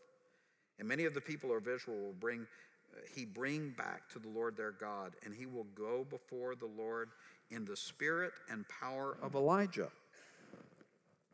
And 0.79 0.87
many 0.87 1.03
of 1.03 1.13
the 1.13 1.21
people 1.21 1.55
of 1.55 1.67
Israel 1.67 1.99
will 1.99 2.13
bring 2.13 2.47
uh, 2.93 2.99
he 3.15 3.25
bring 3.25 3.69
back 3.69 4.09
to 4.09 4.19
the 4.19 4.27
Lord 4.27 4.57
their 4.57 4.71
God, 4.71 5.13
and 5.25 5.33
he 5.33 5.45
will 5.45 5.67
go 5.75 6.05
before 6.09 6.55
the 6.55 6.69
Lord 6.77 7.09
in 7.49 7.65
the 7.65 7.75
spirit 7.75 8.33
and 8.49 8.65
power 8.67 9.17
of 9.21 9.35
Elijah 9.35 9.89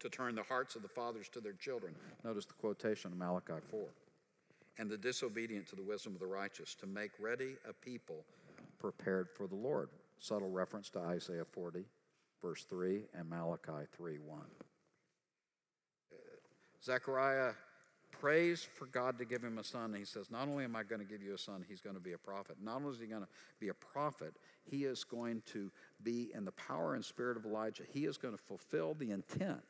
to 0.09 0.15
turn 0.17 0.35
the 0.35 0.43
hearts 0.43 0.75
of 0.75 0.81
the 0.81 0.87
fathers 0.87 1.27
to 1.29 1.41
their 1.41 1.53
children. 1.53 1.93
Notice 2.23 2.45
the 2.45 2.53
quotation 2.53 3.11
of 3.11 3.17
Malachi 3.17 3.61
4. 3.69 3.87
And 4.79 4.89
the 4.89 4.97
disobedient 4.97 5.67
to 5.69 5.75
the 5.75 5.83
wisdom 5.83 6.13
of 6.13 6.19
the 6.19 6.27
righteous, 6.27 6.75
to 6.75 6.87
make 6.87 7.11
ready 7.19 7.55
a 7.67 7.73
people 7.73 8.23
prepared 8.79 9.27
for 9.29 9.47
the 9.47 9.55
Lord. 9.55 9.89
Subtle 10.19 10.49
reference 10.49 10.89
to 10.91 10.99
Isaiah 10.99 11.45
40, 11.45 11.83
verse 12.41 12.63
3, 12.69 13.01
and 13.17 13.29
Malachi 13.29 13.87
3 13.95 14.17
1. 14.19 14.39
Uh, 14.39 16.15
Zechariah 16.83 17.53
prays 18.11 18.63
for 18.63 18.85
God 18.85 19.17
to 19.19 19.25
give 19.25 19.43
him 19.43 19.57
a 19.57 19.63
son. 19.63 19.93
He 19.97 20.05
says, 20.05 20.31
Not 20.31 20.47
only 20.47 20.63
am 20.63 20.75
I 20.75 20.83
going 20.83 21.01
to 21.01 21.07
give 21.07 21.21
you 21.21 21.33
a 21.33 21.37
son, 21.37 21.65
he's 21.67 21.81
going 21.81 21.95
to 21.95 22.01
be 22.01 22.13
a 22.13 22.17
prophet. 22.17 22.57
Not 22.61 22.77
only 22.77 22.91
is 22.91 22.99
he 22.99 23.07
going 23.07 23.23
to 23.23 23.27
be 23.59 23.69
a 23.69 23.73
prophet, 23.73 24.33
he 24.63 24.85
is 24.85 25.03
going 25.03 25.41
to 25.53 25.71
be 26.03 26.31
in 26.33 26.45
the 26.45 26.51
power 26.51 26.95
and 26.95 27.03
spirit 27.03 27.37
of 27.37 27.45
Elijah. 27.45 27.83
He 27.91 28.05
is 28.05 28.17
going 28.17 28.35
to 28.35 28.41
fulfill 28.41 28.93
the 28.93 29.11
intent 29.11 29.63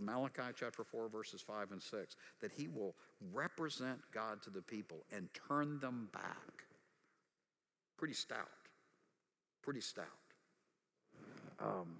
Malachi 0.00 0.52
chapter 0.58 0.84
4, 0.84 1.08
verses 1.08 1.40
5 1.40 1.72
and 1.72 1.82
6, 1.82 2.16
that 2.40 2.52
he 2.52 2.68
will 2.68 2.94
represent 3.32 3.98
God 4.12 4.42
to 4.42 4.50
the 4.50 4.62
people 4.62 5.04
and 5.14 5.28
turn 5.48 5.78
them 5.80 6.08
back. 6.12 6.64
Pretty 7.96 8.14
stout. 8.14 8.48
Pretty 9.62 9.80
stout. 9.80 10.04
Um, 11.60 11.96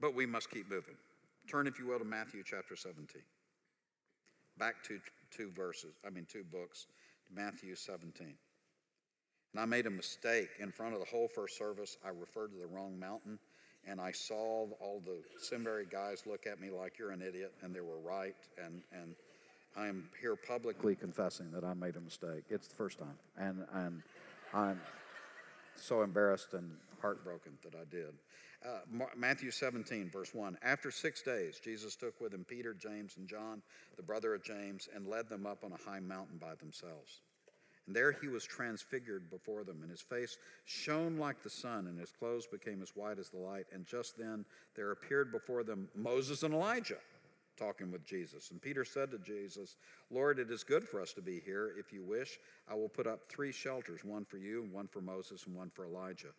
but 0.00 0.14
we 0.14 0.26
must 0.26 0.50
keep 0.50 0.70
moving. 0.70 0.94
Turn, 1.48 1.66
if 1.66 1.78
you 1.78 1.86
will, 1.86 1.98
to 1.98 2.04
Matthew 2.04 2.42
chapter 2.44 2.76
17. 2.76 3.22
Back 4.58 4.82
to 4.84 4.98
two 5.30 5.50
verses, 5.50 5.94
I 6.06 6.10
mean, 6.10 6.26
two 6.30 6.44
books, 6.44 6.86
Matthew 7.34 7.74
17. 7.74 8.34
And 9.52 9.60
I 9.60 9.64
made 9.64 9.86
a 9.86 9.90
mistake 9.90 10.48
in 10.60 10.72
front 10.72 10.94
of 10.94 11.00
the 11.00 11.06
whole 11.06 11.28
first 11.28 11.56
service. 11.56 11.96
I 12.04 12.08
referred 12.08 12.52
to 12.52 12.58
the 12.58 12.66
wrong 12.66 12.98
mountain, 12.98 13.38
and 13.88 14.00
I 14.00 14.12
saw 14.12 14.66
all 14.80 15.02
the 15.04 15.18
seminary 15.38 15.86
guys 15.90 16.24
look 16.26 16.46
at 16.46 16.60
me 16.60 16.70
like 16.70 16.98
you're 16.98 17.10
an 17.10 17.22
idiot, 17.22 17.52
and 17.62 17.74
they 17.74 17.80
were 17.80 17.98
right. 17.98 18.36
And, 18.64 18.82
and 18.92 19.14
I 19.76 19.86
am 19.86 20.08
here 20.20 20.36
publicly 20.36 20.94
confessing 20.94 21.50
that 21.52 21.64
I 21.64 21.74
made 21.74 21.96
a 21.96 22.00
mistake. 22.00 22.44
It's 22.50 22.68
the 22.68 22.74
first 22.74 22.98
time. 22.98 23.18
And, 23.36 23.64
and 23.72 24.02
I'm 24.52 24.80
so 25.74 26.02
embarrassed 26.02 26.52
and 26.54 26.70
heartbroken 27.00 27.52
that 27.64 27.74
I 27.74 27.84
did. 27.90 28.12
Uh, 28.66 29.06
Matthew 29.16 29.52
17, 29.52 30.10
verse 30.10 30.34
1. 30.34 30.58
After 30.62 30.90
six 30.90 31.22
days, 31.22 31.60
Jesus 31.62 31.94
took 31.94 32.20
with 32.20 32.34
him 32.34 32.44
Peter, 32.44 32.74
James, 32.74 33.14
and 33.16 33.28
John, 33.28 33.62
the 33.96 34.02
brother 34.02 34.34
of 34.34 34.42
James, 34.42 34.88
and 34.94 35.06
led 35.06 35.28
them 35.28 35.46
up 35.46 35.62
on 35.64 35.72
a 35.72 35.90
high 35.90 36.00
mountain 36.00 36.38
by 36.38 36.56
themselves. 36.56 37.20
And 37.88 37.96
there 37.96 38.12
he 38.12 38.28
was 38.28 38.44
transfigured 38.44 39.30
before 39.30 39.64
them, 39.64 39.78
and 39.80 39.90
his 39.90 40.02
face 40.02 40.36
shone 40.66 41.16
like 41.16 41.42
the 41.42 41.48
sun, 41.48 41.86
and 41.86 41.98
his 41.98 42.12
clothes 42.12 42.46
became 42.46 42.82
as 42.82 42.90
white 42.94 43.18
as 43.18 43.30
the 43.30 43.38
light. 43.38 43.64
And 43.72 43.86
just 43.86 44.18
then 44.18 44.44
there 44.76 44.90
appeared 44.90 45.32
before 45.32 45.64
them 45.64 45.88
Moses 45.96 46.42
and 46.42 46.52
Elijah 46.52 46.98
talking 47.58 47.90
with 47.90 48.04
Jesus. 48.04 48.50
And 48.50 48.60
Peter 48.60 48.84
said 48.84 49.10
to 49.10 49.18
Jesus, 49.18 49.76
Lord, 50.10 50.38
it 50.38 50.50
is 50.50 50.62
good 50.62 50.86
for 50.86 51.00
us 51.00 51.14
to 51.14 51.22
be 51.22 51.40
here. 51.40 51.72
If 51.78 51.90
you 51.90 52.04
wish, 52.04 52.38
I 52.70 52.74
will 52.74 52.90
put 52.90 53.06
up 53.06 53.24
three 53.24 53.52
shelters 53.52 54.04
one 54.04 54.26
for 54.26 54.36
you, 54.36 54.68
one 54.70 54.86
for 54.86 55.00
Moses, 55.00 55.46
and 55.46 55.56
one 55.56 55.70
for 55.70 55.86
Elijah 55.86 56.34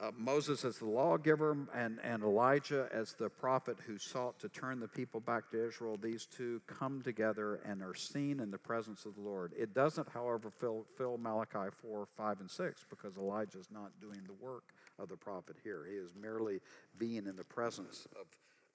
uh, 0.00 0.10
Moses 0.16 0.64
as 0.64 0.78
the 0.78 0.86
lawgiver 0.86 1.56
and, 1.74 1.98
and 2.02 2.22
Elijah 2.22 2.88
as 2.92 3.12
the 3.12 3.28
prophet 3.28 3.76
who 3.86 3.98
sought 3.98 4.38
to 4.40 4.48
turn 4.48 4.80
the 4.80 4.88
people 4.88 5.20
back 5.20 5.50
to 5.50 5.66
Israel, 5.66 5.98
these 6.00 6.26
two 6.26 6.60
come 6.66 7.02
together 7.02 7.60
and 7.64 7.82
are 7.82 7.94
seen 7.94 8.40
in 8.40 8.50
the 8.50 8.58
presence 8.58 9.04
of 9.04 9.14
the 9.14 9.20
Lord. 9.20 9.52
It 9.56 9.74
doesn't, 9.74 10.08
however, 10.08 10.50
fill, 10.50 10.86
fill 10.96 11.18
Malachi 11.18 11.70
4, 11.82 12.06
5, 12.16 12.40
and 12.40 12.50
6 12.50 12.86
because 12.88 13.16
Elijah 13.16 13.58
is 13.58 13.68
not 13.70 13.90
doing 14.00 14.20
the 14.26 14.44
work 14.44 14.72
of 14.98 15.08
the 15.08 15.16
prophet 15.16 15.56
here. 15.62 15.84
He 15.88 15.96
is 15.96 16.12
merely 16.20 16.60
being 16.98 17.26
in 17.26 17.36
the 17.36 17.44
presence 17.44 18.08
of, 18.18 18.26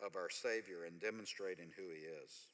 of 0.06 0.16
our 0.16 0.30
Savior 0.30 0.86
and 0.86 1.00
demonstrating 1.02 1.70
who 1.76 1.84
he 1.94 2.02
is. 2.02 2.48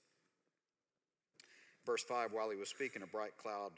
Verse 1.86 2.04
5 2.04 2.32
While 2.32 2.50
he 2.50 2.58
was 2.58 2.70
speaking, 2.70 3.02
a 3.02 3.08
bright 3.08 3.38
cloud. 3.38 3.72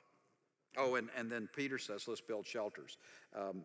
Oh, 0.77 0.95
and, 0.95 1.09
and 1.17 1.31
then 1.31 1.47
Peter 1.55 1.77
says, 1.77 2.07
let's 2.07 2.21
build 2.21 2.45
shelters. 2.45 2.97
Um, 3.35 3.63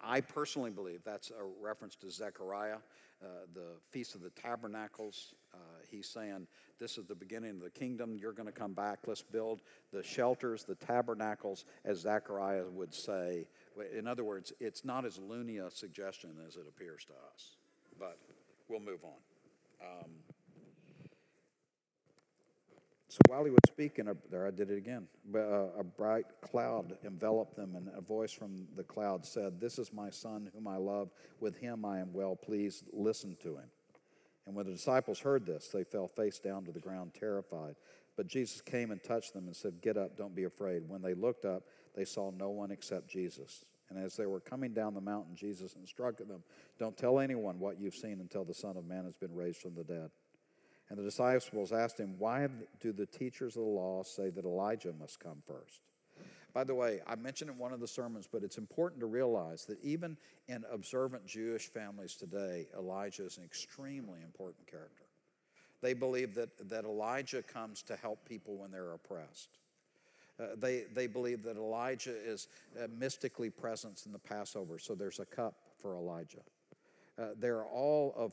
I 0.00 0.20
personally 0.20 0.70
believe 0.70 1.00
that's 1.04 1.30
a 1.30 1.44
reference 1.60 1.96
to 1.96 2.10
Zechariah, 2.10 2.78
uh, 3.22 3.26
the 3.54 3.78
Feast 3.90 4.14
of 4.14 4.22
the 4.22 4.30
Tabernacles. 4.30 5.34
Uh, 5.52 5.58
he's 5.90 6.08
saying, 6.08 6.46
This 6.78 6.98
is 6.98 7.06
the 7.06 7.14
beginning 7.14 7.50
of 7.50 7.60
the 7.60 7.70
kingdom. 7.70 8.16
You're 8.16 8.32
going 8.32 8.46
to 8.46 8.52
come 8.52 8.72
back. 8.72 9.00
Let's 9.06 9.22
build 9.22 9.62
the 9.92 10.02
shelters, 10.02 10.64
the 10.64 10.74
tabernacles, 10.74 11.64
as 11.84 12.00
Zechariah 12.00 12.64
would 12.70 12.94
say. 12.94 13.46
In 13.96 14.06
other 14.06 14.24
words, 14.24 14.52
it's 14.60 14.84
not 14.84 15.04
as 15.04 15.18
loony 15.18 15.58
a 15.58 15.70
suggestion 15.70 16.30
as 16.46 16.56
it 16.56 16.64
appears 16.68 17.04
to 17.06 17.12
us. 17.34 17.56
But 17.98 18.18
we'll 18.68 18.80
move 18.80 19.04
on. 19.04 19.86
Um, 19.86 20.10
so 23.14 23.20
while 23.28 23.44
he 23.44 23.50
was 23.52 23.60
speaking, 23.68 24.08
there 24.28 24.44
I 24.44 24.50
did 24.50 24.72
it 24.72 24.76
again. 24.76 25.06
Uh, 25.32 25.68
a 25.78 25.84
bright 25.84 26.26
cloud 26.40 26.98
enveloped 27.04 27.54
them, 27.54 27.76
and 27.76 27.88
a 27.96 28.00
voice 28.00 28.32
from 28.32 28.66
the 28.74 28.82
cloud 28.82 29.24
said, 29.24 29.60
This 29.60 29.78
is 29.78 29.92
my 29.92 30.10
son 30.10 30.50
whom 30.52 30.66
I 30.66 30.78
love. 30.78 31.10
With 31.38 31.56
him 31.58 31.84
I 31.84 32.00
am 32.00 32.12
well 32.12 32.34
pleased. 32.34 32.86
Listen 32.92 33.36
to 33.42 33.58
him. 33.58 33.70
And 34.46 34.56
when 34.56 34.66
the 34.66 34.72
disciples 34.72 35.20
heard 35.20 35.46
this, 35.46 35.68
they 35.68 35.84
fell 35.84 36.08
face 36.08 36.40
down 36.40 36.64
to 36.64 36.72
the 36.72 36.80
ground, 36.80 37.12
terrified. 37.14 37.76
But 38.16 38.26
Jesus 38.26 38.60
came 38.60 38.90
and 38.90 39.00
touched 39.00 39.32
them 39.32 39.46
and 39.46 39.54
said, 39.54 39.80
Get 39.80 39.96
up, 39.96 40.16
don't 40.16 40.34
be 40.34 40.44
afraid. 40.44 40.82
When 40.88 41.00
they 41.00 41.14
looked 41.14 41.44
up, 41.44 41.62
they 41.94 42.04
saw 42.04 42.32
no 42.32 42.50
one 42.50 42.72
except 42.72 43.08
Jesus. 43.08 43.64
And 43.90 44.04
as 44.04 44.16
they 44.16 44.26
were 44.26 44.40
coming 44.40 44.72
down 44.72 44.92
the 44.92 45.00
mountain, 45.00 45.36
Jesus 45.36 45.74
instructed 45.74 46.26
them, 46.26 46.42
Don't 46.80 46.96
tell 46.96 47.20
anyone 47.20 47.60
what 47.60 47.78
you've 47.78 47.94
seen 47.94 48.18
until 48.18 48.44
the 48.44 48.54
Son 48.54 48.76
of 48.76 48.86
Man 48.86 49.04
has 49.04 49.16
been 49.16 49.36
raised 49.36 49.58
from 49.58 49.76
the 49.76 49.84
dead. 49.84 50.10
And 50.90 50.98
the 50.98 51.02
disciples 51.02 51.72
asked 51.72 51.98
him, 51.98 52.16
Why 52.18 52.46
do 52.80 52.92
the 52.92 53.06
teachers 53.06 53.56
of 53.56 53.62
the 53.62 53.68
law 53.68 54.02
say 54.02 54.30
that 54.30 54.44
Elijah 54.44 54.92
must 54.98 55.18
come 55.18 55.42
first? 55.46 55.80
By 56.52 56.62
the 56.62 56.74
way, 56.74 57.00
I 57.06 57.16
mentioned 57.16 57.50
in 57.50 57.58
one 57.58 57.72
of 57.72 57.80
the 57.80 57.88
sermons, 57.88 58.28
but 58.30 58.44
it's 58.44 58.58
important 58.58 59.00
to 59.00 59.06
realize 59.06 59.64
that 59.64 59.82
even 59.82 60.16
in 60.46 60.64
observant 60.70 61.26
Jewish 61.26 61.66
families 61.66 62.14
today, 62.14 62.68
Elijah 62.78 63.24
is 63.24 63.38
an 63.38 63.44
extremely 63.44 64.20
important 64.22 64.66
character. 64.70 65.04
They 65.82 65.94
believe 65.94 66.34
that, 66.36 66.68
that 66.68 66.84
Elijah 66.84 67.42
comes 67.42 67.82
to 67.82 67.96
help 67.96 68.28
people 68.28 68.56
when 68.56 68.70
they're 68.70 68.92
oppressed. 68.92 69.58
Uh, 70.38 70.46
they, 70.56 70.84
they 70.94 71.06
believe 71.06 71.42
that 71.42 71.56
Elijah 71.56 72.14
is 72.24 72.48
uh, 72.80 72.86
mystically 72.96 73.50
present 73.50 74.02
in 74.06 74.12
the 74.12 74.18
Passover, 74.18 74.78
so 74.78 74.94
there's 74.94 75.20
a 75.20 75.26
cup 75.26 75.54
for 75.80 75.96
Elijah. 75.96 76.42
Uh, 77.18 77.26
they're 77.38 77.64
all 77.64 78.12
of 78.16 78.32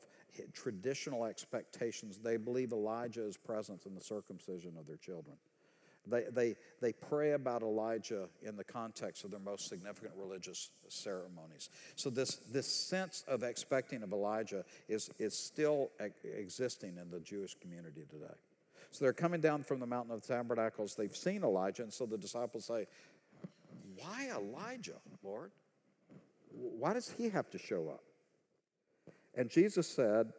traditional 0.53 1.25
expectations. 1.25 2.17
They 2.17 2.37
believe 2.37 2.71
Elijah 2.71 3.25
is 3.25 3.37
present 3.37 3.85
in 3.85 3.93
the 3.93 4.01
circumcision 4.01 4.73
of 4.77 4.87
their 4.87 4.97
children. 4.97 5.35
They, 6.07 6.23
they, 6.31 6.55
they 6.81 6.93
pray 6.93 7.33
about 7.33 7.61
Elijah 7.61 8.27
in 8.41 8.55
the 8.55 8.63
context 8.63 9.23
of 9.23 9.29
their 9.31 9.39
most 9.39 9.69
significant 9.69 10.13
religious 10.17 10.71
ceremonies. 10.87 11.69
So, 11.95 12.09
this, 12.09 12.37
this 12.51 12.67
sense 12.67 13.23
of 13.27 13.43
expecting 13.43 14.01
of 14.01 14.11
Elijah 14.11 14.65
is, 14.89 15.11
is 15.19 15.37
still 15.37 15.91
existing 16.23 16.97
in 16.97 17.11
the 17.11 17.19
Jewish 17.19 17.55
community 17.61 18.01
today. 18.09 18.33
So, 18.89 19.05
they're 19.05 19.13
coming 19.13 19.41
down 19.41 19.63
from 19.63 19.79
the 19.79 19.85
mountain 19.85 20.13
of 20.13 20.25
tabernacles. 20.25 20.95
They've 20.95 21.15
seen 21.15 21.43
Elijah, 21.43 21.83
and 21.83 21.93
so 21.93 22.07
the 22.07 22.17
disciples 22.17 22.65
say, 22.65 22.87
Why 23.97 24.31
Elijah, 24.35 24.97
Lord? 25.23 25.51
Why 26.51 26.93
does 26.93 27.13
he 27.15 27.29
have 27.29 27.49
to 27.51 27.59
show 27.59 27.89
up? 27.89 28.01
And 29.35 29.49
Jesus 29.49 29.87
said, 29.87 30.33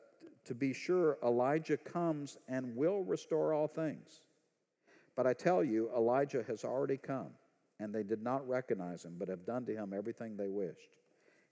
To 0.44 0.54
be 0.54 0.72
sure, 0.72 1.18
Elijah 1.22 1.76
comes 1.76 2.38
and 2.48 2.76
will 2.76 3.04
restore 3.04 3.52
all 3.52 3.68
things. 3.68 4.22
But 5.16 5.26
I 5.26 5.32
tell 5.32 5.62
you, 5.62 5.90
Elijah 5.94 6.44
has 6.46 6.64
already 6.64 6.96
come, 6.96 7.30
and 7.78 7.94
they 7.94 8.02
did 8.02 8.22
not 8.22 8.46
recognize 8.48 9.04
him, 9.04 9.16
but 9.18 9.28
have 9.28 9.44
done 9.44 9.66
to 9.66 9.74
him 9.74 9.92
everything 9.94 10.36
they 10.36 10.48
wished. 10.48 10.90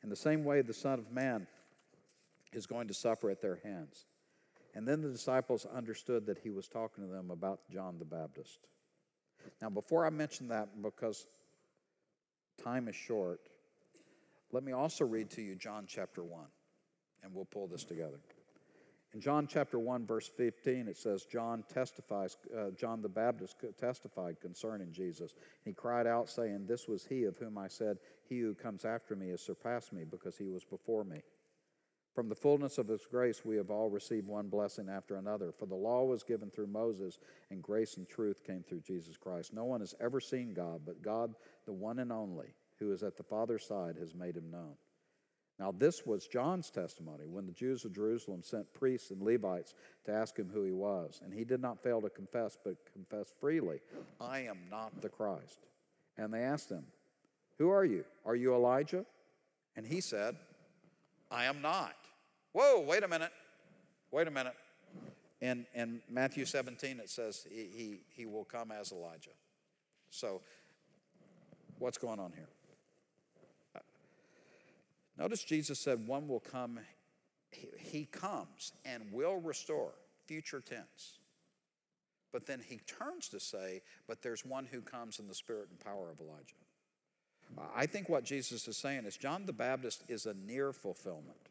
In 0.03 0.09
the 0.09 0.17
same 0.17 0.45
way, 0.45 0.63
the 0.63 0.73
Son 0.73 0.99
of 0.99 1.13
Man 1.13 1.47
is 2.53 2.67
going 2.67 2.89
to 2.89 2.95
suffer 2.95 3.31
at 3.31 3.41
their 3.41 3.61
hands. 3.63 4.07
And 4.75 4.87
then 4.87 5.03
the 5.03 5.09
disciples 5.09 5.67
understood 5.67 6.27
that 6.27 6.39
he 6.39 6.51
was 6.51 6.69
talking 6.69 7.05
to 7.05 7.11
them 7.11 7.31
about 7.31 7.61
John 7.71 7.99
the 7.99 8.05
Baptist. 8.05 8.61
Now, 9.61 9.69
before 9.69 10.07
I 10.07 10.11
mention 10.11 10.49
that, 10.49 10.69
because 10.81 11.27
time 12.63 12.89
is 12.89 12.97
short, 12.97 13.41
let 14.53 14.63
me 14.63 14.73
also 14.73 15.05
read 15.05 15.31
to 15.31 15.43
you 15.43 15.55
John 15.55 15.85
chapter 15.87 16.23
1, 16.23 16.45
and 17.23 17.35
we'll 17.35 17.45
pull 17.45 17.67
this 17.67 17.85
together. 17.85 18.21
In 19.13 19.21
John 19.21 19.49
chapter 19.49 19.79
1, 19.79 20.07
verse 20.07 20.31
15, 20.37 20.87
it 20.87 20.97
says, 20.97 21.25
John 21.25 21.65
testifies, 21.73 22.37
uh, 22.57 22.71
John 22.71 23.03
the 23.03 23.09
Baptist 23.09 23.57
testified 23.79 24.41
concerning 24.41 24.93
Jesus. 24.93 25.35
He 25.65 25.73
cried 25.73 26.07
out, 26.07 26.29
saying, 26.29 26.67
This 26.67 26.87
was 26.87 27.05
he 27.05 27.25
of 27.25 27.37
whom 27.37 27.59
I 27.59 27.67
said, 27.67 27.99
He 28.29 28.39
who 28.39 28.55
comes 28.55 28.85
after 28.85 29.17
me 29.17 29.31
has 29.31 29.41
surpassed 29.41 29.93
me, 29.93 30.05
because 30.09 30.39
he 30.39 30.47
was 30.47 30.65
before 30.65 31.03
me. 31.03 31.23
From 32.15 32.29
the 32.29 32.37
fullness 32.37 32.79
of 32.79 32.87
his 32.87 33.05
grace, 33.05 33.45
we 33.45 33.57
have 33.57 33.71
all 33.71 33.91
received 33.91 34.29
one 34.29 34.49
blessing 34.49 34.89
after 34.89 35.17
another. 35.17 35.51
For 35.51 35.67
the 35.67 35.75
law 35.75 36.05
was 36.05 36.23
given 36.23 36.51
through 36.51 36.69
Moses, 36.69 37.19
and 37.51 37.63
grace 37.63 37.97
and 37.97 38.09
truth 38.09 38.45
came 38.45 38.63
through 38.63 38.81
Jesus 38.81 39.17
Christ. 39.17 39.53
No 39.53 39.65
one 39.65 39.81
has 39.81 39.95
ever 40.01 40.21
seen 40.21 40.55
God, 40.55 40.83
but 40.85 41.03
God, 41.03 41.35
the 41.67 41.73
one 41.73 41.99
and 41.99 42.13
only, 42.13 42.55
who 42.79 42.93
is 42.93 43.03
at 43.03 43.17
the 43.17 43.23
Father's 43.25 43.65
side, 43.65 43.97
has 43.99 44.15
made 44.15 44.37
him 44.37 44.51
known. 44.51 44.75
Now, 45.61 45.75
this 45.77 46.07
was 46.07 46.27
John's 46.27 46.71
testimony 46.71 47.27
when 47.27 47.45
the 47.45 47.53
Jews 47.53 47.85
of 47.85 47.95
Jerusalem 47.95 48.43
sent 48.43 48.73
priests 48.73 49.11
and 49.11 49.21
Levites 49.21 49.75
to 50.07 50.11
ask 50.11 50.39
him 50.39 50.49
who 50.51 50.65
he 50.65 50.73
was. 50.73 51.21
And 51.23 51.35
he 51.35 51.45
did 51.45 51.61
not 51.61 51.83
fail 51.83 52.01
to 52.01 52.09
confess, 52.09 52.57
but 52.65 52.77
confessed 52.95 53.35
freely, 53.39 53.81
I 54.19 54.41
am 54.41 54.57
not 54.71 55.03
the 55.03 55.11
Christ. 55.11 55.67
And 56.17 56.33
they 56.33 56.45
asked 56.45 56.71
him, 56.71 56.85
Who 57.59 57.69
are 57.69 57.85
you? 57.85 58.07
Are 58.25 58.35
you 58.35 58.55
Elijah? 58.55 59.05
And 59.77 59.87
he 59.87 60.01
said, 60.01 60.35
I 61.31 61.45
am 61.45 61.61
not. 61.61 61.95
Whoa, 62.53 62.81
wait 62.81 63.03
a 63.03 63.09
minute. 63.09 63.33
Wait 64.11 64.29
a 64.29 64.31
minute. 64.31 64.57
In, 65.43 65.67
in 65.75 66.01
Matthew 66.09 66.47
17, 66.47 67.01
it 67.01 67.11
says 67.11 67.47
he, 67.51 67.69
he, 67.71 68.01
he 68.17 68.25
will 68.25 68.45
come 68.45 68.73
as 68.73 68.93
Elijah. 68.93 69.31
So, 70.09 70.41
what's 71.79 71.99
going 71.99 72.19
on 72.19 72.33
here? 72.33 72.49
Notice 75.21 75.45
Jesus 75.45 75.79
said, 75.79 76.07
One 76.07 76.27
will 76.27 76.41
come, 76.41 76.81
he 77.79 78.07
comes 78.07 78.73
and 78.87 79.13
will 79.13 79.37
restore, 79.37 79.93
future 80.27 80.63
tense. 80.67 81.19
But 82.33 82.47
then 82.47 82.63
he 82.67 82.81
turns 82.87 83.29
to 83.29 83.39
say, 83.39 83.83
But 84.09 84.23
there's 84.23 84.47
one 84.47 84.65
who 84.65 84.81
comes 84.81 85.19
in 85.19 85.29
the 85.29 85.35
spirit 85.35 85.69
and 85.69 85.79
power 85.79 86.11
of 86.11 86.21
Elijah. 86.21 86.55
I 87.75 87.85
think 87.85 88.09
what 88.09 88.25
Jesus 88.25 88.67
is 88.67 88.79
saying 88.79 89.05
is 89.05 89.17
John 89.17 89.45
the 89.45 89.53
Baptist 89.53 90.05
is 90.09 90.25
a 90.25 90.33
near 90.33 90.73
fulfillment 90.73 91.51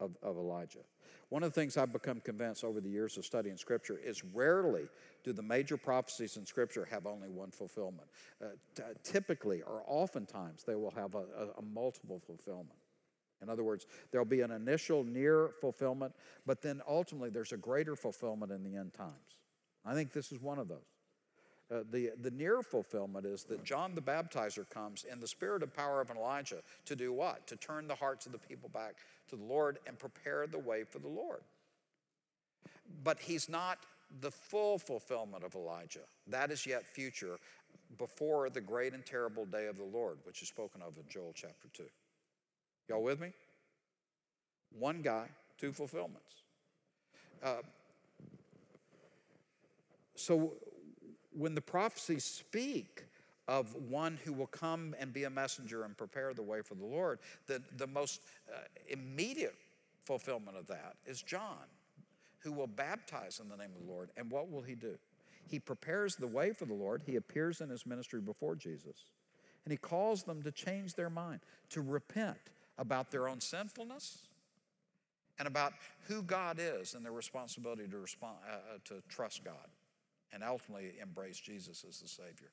of, 0.00 0.16
of 0.22 0.36
Elijah. 0.36 0.84
One 1.28 1.42
of 1.42 1.52
the 1.52 1.60
things 1.60 1.76
I've 1.76 1.92
become 1.92 2.20
convinced 2.20 2.62
over 2.64 2.80
the 2.80 2.88
years 2.88 3.18
of 3.18 3.26
studying 3.26 3.56
Scripture 3.56 3.98
is 4.02 4.24
rarely 4.24 4.88
do 5.24 5.32
the 5.32 5.42
major 5.42 5.76
prophecies 5.76 6.36
in 6.36 6.46
Scripture 6.46 6.86
have 6.90 7.04
only 7.04 7.28
one 7.28 7.50
fulfillment. 7.50 8.08
Uh, 8.40 8.50
t- 8.76 8.82
typically, 9.02 9.60
or 9.62 9.82
oftentimes, 9.86 10.62
they 10.62 10.76
will 10.76 10.92
have 10.92 11.16
a, 11.16 11.24
a, 11.36 11.58
a 11.58 11.62
multiple 11.62 12.22
fulfillment. 12.24 12.78
In 13.42 13.48
other 13.48 13.62
words, 13.62 13.86
there'll 14.10 14.24
be 14.24 14.40
an 14.40 14.50
initial 14.50 15.04
near 15.04 15.50
fulfillment, 15.60 16.14
but 16.46 16.62
then 16.62 16.80
ultimately 16.88 17.30
there's 17.30 17.52
a 17.52 17.56
greater 17.56 17.94
fulfillment 17.96 18.50
in 18.50 18.62
the 18.62 18.76
end 18.76 18.94
times. 18.94 19.12
I 19.84 19.94
think 19.94 20.12
this 20.12 20.32
is 20.32 20.40
one 20.40 20.58
of 20.58 20.68
those. 20.68 20.78
Uh, 21.70 21.82
the, 21.90 22.12
the 22.20 22.30
near 22.30 22.62
fulfillment 22.62 23.26
is 23.26 23.42
that 23.44 23.64
John 23.64 23.94
the 23.94 24.00
Baptizer 24.00 24.68
comes 24.70 25.04
in 25.10 25.18
the 25.18 25.26
spirit 25.26 25.62
and 25.62 25.72
power 25.72 26.00
of 26.00 26.10
Elijah 26.10 26.62
to 26.84 26.94
do 26.94 27.12
what? 27.12 27.46
To 27.48 27.56
turn 27.56 27.88
the 27.88 27.94
hearts 27.94 28.24
of 28.26 28.32
the 28.32 28.38
people 28.38 28.68
back 28.68 28.96
to 29.30 29.36
the 29.36 29.44
Lord 29.44 29.78
and 29.86 29.98
prepare 29.98 30.46
the 30.46 30.58
way 30.58 30.84
for 30.84 31.00
the 31.00 31.08
Lord. 31.08 31.40
But 33.02 33.18
he's 33.18 33.48
not 33.48 33.78
the 34.20 34.30
full 34.30 34.78
fulfillment 34.78 35.42
of 35.42 35.56
Elijah. 35.56 36.06
That 36.28 36.52
is 36.52 36.66
yet 36.66 36.86
future 36.86 37.38
before 37.98 38.48
the 38.48 38.60
great 38.60 38.92
and 38.94 39.04
terrible 39.04 39.44
day 39.44 39.66
of 39.66 39.76
the 39.76 39.84
Lord, 39.84 40.18
which 40.22 40.42
is 40.42 40.48
spoken 40.48 40.82
of 40.82 40.96
in 40.96 41.04
Joel 41.08 41.32
chapter 41.34 41.68
2. 41.72 41.82
Y'all 42.88 43.02
with 43.02 43.20
me? 43.20 43.32
One 44.78 45.02
guy, 45.02 45.28
two 45.58 45.72
fulfillments. 45.72 46.42
Uh, 47.42 47.56
so 50.14 50.54
when 51.32 51.54
the 51.54 51.60
prophecies 51.60 52.24
speak 52.24 53.04
of 53.48 53.74
one 53.74 54.18
who 54.24 54.32
will 54.32 54.46
come 54.46 54.94
and 54.98 55.12
be 55.12 55.24
a 55.24 55.30
messenger 55.30 55.84
and 55.84 55.96
prepare 55.96 56.34
the 56.34 56.42
way 56.42 56.62
for 56.62 56.74
the 56.74 56.84
Lord, 56.84 57.20
the, 57.46 57.62
the 57.76 57.86
most 57.86 58.20
uh, 58.52 58.58
immediate 58.88 59.54
fulfillment 60.04 60.56
of 60.56 60.66
that 60.66 60.96
is 61.06 61.22
John, 61.22 61.64
who 62.38 62.52
will 62.52 62.66
baptize 62.66 63.40
in 63.40 63.48
the 63.48 63.56
name 63.56 63.70
of 63.78 63.86
the 63.86 63.92
Lord. 63.92 64.10
And 64.16 64.30
what 64.30 64.50
will 64.50 64.62
he 64.62 64.74
do? 64.74 64.96
He 65.48 65.58
prepares 65.58 66.16
the 66.16 66.26
way 66.26 66.52
for 66.52 66.64
the 66.64 66.74
Lord. 66.74 67.02
He 67.06 67.16
appears 67.16 67.60
in 67.60 67.68
his 67.68 67.86
ministry 67.86 68.20
before 68.20 68.56
Jesus. 68.56 69.04
And 69.64 69.72
he 69.72 69.76
calls 69.76 70.22
them 70.22 70.42
to 70.42 70.52
change 70.52 70.94
their 70.94 71.10
mind, 71.10 71.40
to 71.70 71.82
repent, 71.82 72.38
about 72.78 73.10
their 73.10 73.28
own 73.28 73.40
sinfulness 73.40 74.18
and 75.38 75.48
about 75.48 75.72
who 76.08 76.22
God 76.22 76.58
is 76.60 76.94
and 76.94 77.04
their 77.04 77.12
responsibility 77.12 77.86
to, 77.88 77.98
respond, 77.98 78.36
uh, 78.48 78.54
uh, 78.54 78.78
to 78.86 79.02
trust 79.08 79.44
God 79.44 79.68
and 80.32 80.42
ultimately 80.42 80.94
embrace 81.00 81.38
Jesus 81.38 81.84
as 81.88 82.00
the 82.00 82.08
Savior. 82.08 82.50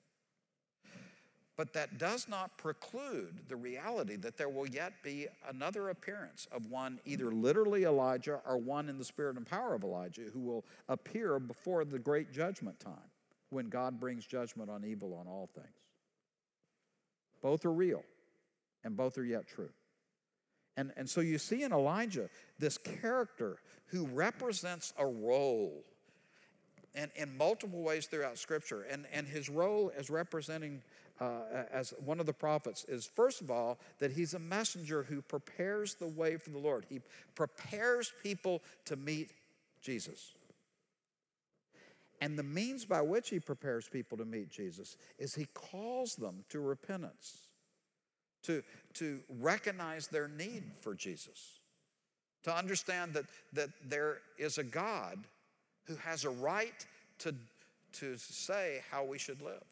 But 1.56 1.74
that 1.74 2.00
does 2.00 2.28
not 2.28 2.58
preclude 2.58 3.48
the 3.48 3.56
reality 3.56 4.16
that 4.18 4.38
there 4.38 4.50
will 4.50 4.68
yet 4.68 4.94
be 5.04 5.28
another 5.48 5.90
appearance 5.90 6.48
of 6.52 6.66
one, 6.66 7.00
either 7.06 7.32
literally 7.32 7.84
Elijah 7.84 8.42
or 8.48 8.58
one 8.58 8.90
in 8.90 8.98
the 8.98 9.06
spirit 9.06 9.38
and 9.38 9.46
power 9.46 9.76
of 9.76 9.84
Elijah, 9.84 10.24
who 10.34 10.40
will 10.40 10.66
appear 10.90 11.40
before 11.40 11.86
the 11.86 12.00
great 12.00 12.32
judgment 12.32 12.80
time 12.80 13.12
when 13.52 13.70
God 13.70 14.00
brings 14.00 14.26
judgment 14.26 14.72
on 14.72 14.84
evil 14.84 15.14
on 15.14 15.28
all 15.28 15.48
things. 15.54 15.68
Both 17.44 17.66
are 17.66 17.74
real 17.74 18.04
and 18.84 18.98
both 18.98 19.20
are 19.20 19.26
yet 19.26 19.48
true. 19.48 19.70
And, 20.76 20.92
and 20.98 21.10
so 21.10 21.22
you 21.22 21.38
see 21.38 21.64
in 21.64 21.72
Elijah 21.72 22.30
this 22.60 22.78
character 22.78 23.58
who 23.88 24.08
represents 24.08 24.94
a 24.98 25.06
role 25.06 25.84
and 26.96 27.12
in 27.16 27.36
multiple 27.38 27.82
ways 27.82 28.06
throughout 28.06 28.38
Scripture. 28.38 28.84
And, 28.84 29.06
and 29.12 29.28
his 29.28 29.50
role 29.50 29.92
as 29.98 30.10
representing, 30.10 30.82
uh, 31.20 31.42
as 31.72 31.94
one 32.04 32.20
of 32.20 32.26
the 32.26 32.34
prophets, 32.34 32.86
is 32.88 33.10
first 33.16 33.42
of 33.42 33.50
all, 33.50 33.80
that 34.00 34.12
he's 34.12 34.34
a 34.34 34.40
messenger 34.40 35.04
who 35.04 35.22
prepares 35.22 35.96
the 35.96 36.08
way 36.08 36.38
for 36.38 36.52
the 36.52 36.60
Lord. 36.60 36.86
He 36.90 37.02
prepares 37.36 38.14
people 38.22 38.62
to 38.86 38.96
meet 38.96 39.32
Jesus. 39.82 40.34
And 42.22 42.38
the 42.38 42.44
means 42.44 42.86
by 42.86 43.02
which 43.02 43.30
he 43.30 43.40
prepares 43.40 43.90
people 43.90 44.18
to 44.18 44.26
meet 44.26 44.50
Jesus 44.50 44.96
is 45.20 45.36
he 45.36 45.48
calls 45.54 46.16
them 46.16 46.46
to 46.50 46.60
repentance 46.60 47.48
to, 48.44 48.64
to 48.96 49.20
recognize 49.40 50.08
their 50.08 50.28
need 50.28 50.64
for 50.82 50.94
Jesus, 50.94 51.60
to 52.44 52.56
understand 52.56 53.14
that, 53.14 53.26
that 53.54 53.70
there 53.88 54.20
is 54.38 54.58
a 54.58 54.64
God 54.64 55.20
who 55.86 55.96
has 55.96 56.26
a 56.26 56.30
right 56.30 56.86
to, 57.20 57.34
to 57.94 58.18
say 58.18 58.82
how 58.92 59.04
we 59.04 59.18
should 59.18 59.42
live. 59.42 59.64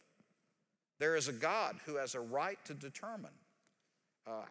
There 1.00 1.16
is 1.16 1.28
a 1.28 1.34
God 1.34 1.78
who 1.86 1.96
has 1.96 2.16
a 2.16 2.20
right 2.20 2.60
to 2.66 2.74
determine 2.74 3.32
uh, 4.28 4.44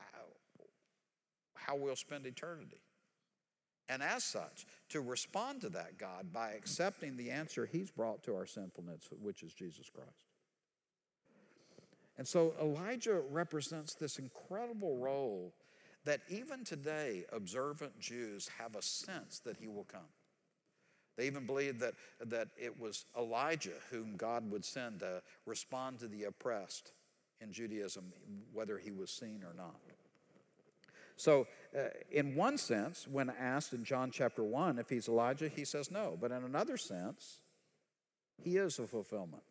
how 1.54 1.76
we'll 1.76 1.96
spend 1.96 2.26
eternity. 2.26 2.80
And 3.88 4.02
as 4.02 4.24
such, 4.24 4.66
to 4.90 5.00
respond 5.00 5.60
to 5.62 5.68
that 5.70 5.98
God 5.98 6.32
by 6.32 6.52
accepting 6.52 7.16
the 7.16 7.30
answer 7.30 7.66
He's 7.66 7.90
brought 7.90 8.22
to 8.24 8.34
our 8.34 8.46
sinfulness, 8.46 9.08
which 9.20 9.42
is 9.42 9.52
Jesus 9.52 9.90
Christ. 9.92 10.29
And 12.20 12.28
so 12.28 12.52
Elijah 12.60 13.22
represents 13.30 13.94
this 13.94 14.18
incredible 14.18 14.98
role 14.98 15.54
that 16.04 16.20
even 16.28 16.64
today, 16.64 17.24
observant 17.32 17.98
Jews 17.98 18.50
have 18.58 18.76
a 18.76 18.82
sense 18.82 19.38
that 19.46 19.56
he 19.56 19.66
will 19.66 19.84
come. 19.90 20.12
They 21.16 21.26
even 21.26 21.46
believe 21.46 21.78
that, 21.78 21.94
that 22.26 22.48
it 22.58 22.78
was 22.78 23.06
Elijah 23.18 23.78
whom 23.90 24.18
God 24.18 24.50
would 24.50 24.66
send 24.66 25.00
to 25.00 25.22
respond 25.46 26.00
to 26.00 26.08
the 26.08 26.24
oppressed 26.24 26.92
in 27.40 27.54
Judaism, 27.54 28.12
whether 28.52 28.76
he 28.76 28.92
was 28.92 29.10
seen 29.10 29.42
or 29.42 29.54
not. 29.54 29.80
So, 31.16 31.46
uh, 31.74 31.84
in 32.10 32.34
one 32.34 32.58
sense, 32.58 33.08
when 33.08 33.30
asked 33.30 33.72
in 33.72 33.82
John 33.82 34.10
chapter 34.10 34.44
1 34.44 34.78
if 34.78 34.90
he's 34.90 35.08
Elijah, 35.08 35.48
he 35.48 35.64
says 35.64 35.90
no. 35.90 36.18
But 36.20 36.32
in 36.32 36.44
another 36.44 36.76
sense, 36.76 37.38
he 38.36 38.58
is 38.58 38.78
a 38.78 38.86
fulfillment. 38.86 39.42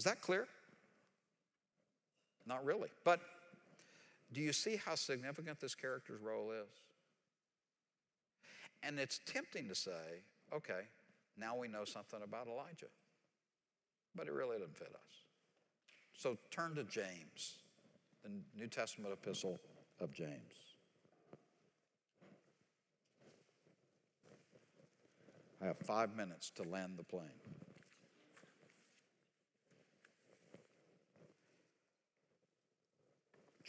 Is 0.00 0.04
that 0.04 0.22
clear? 0.22 0.48
Not 2.46 2.64
really. 2.64 2.88
But 3.04 3.20
do 4.32 4.40
you 4.40 4.50
see 4.50 4.76
how 4.76 4.94
significant 4.94 5.60
this 5.60 5.74
character's 5.74 6.22
role 6.22 6.52
is? 6.52 6.70
And 8.82 8.98
it's 8.98 9.20
tempting 9.26 9.68
to 9.68 9.74
say, 9.74 10.22
okay, 10.54 10.84
now 11.36 11.54
we 11.54 11.68
know 11.68 11.84
something 11.84 12.20
about 12.24 12.46
Elijah. 12.46 12.86
But 14.16 14.26
it 14.26 14.32
really 14.32 14.56
doesn't 14.56 14.74
fit 14.74 14.88
us. 14.88 15.16
So 16.16 16.38
turn 16.50 16.74
to 16.76 16.84
James 16.84 17.56
the 18.22 18.30
New 18.58 18.68
Testament 18.68 19.12
epistle 19.12 19.60
of 20.00 20.14
James. 20.14 20.30
I 25.60 25.66
have 25.66 25.76
five 25.76 26.16
minutes 26.16 26.48
to 26.52 26.62
land 26.62 26.94
the 26.96 27.04
plane. 27.04 27.28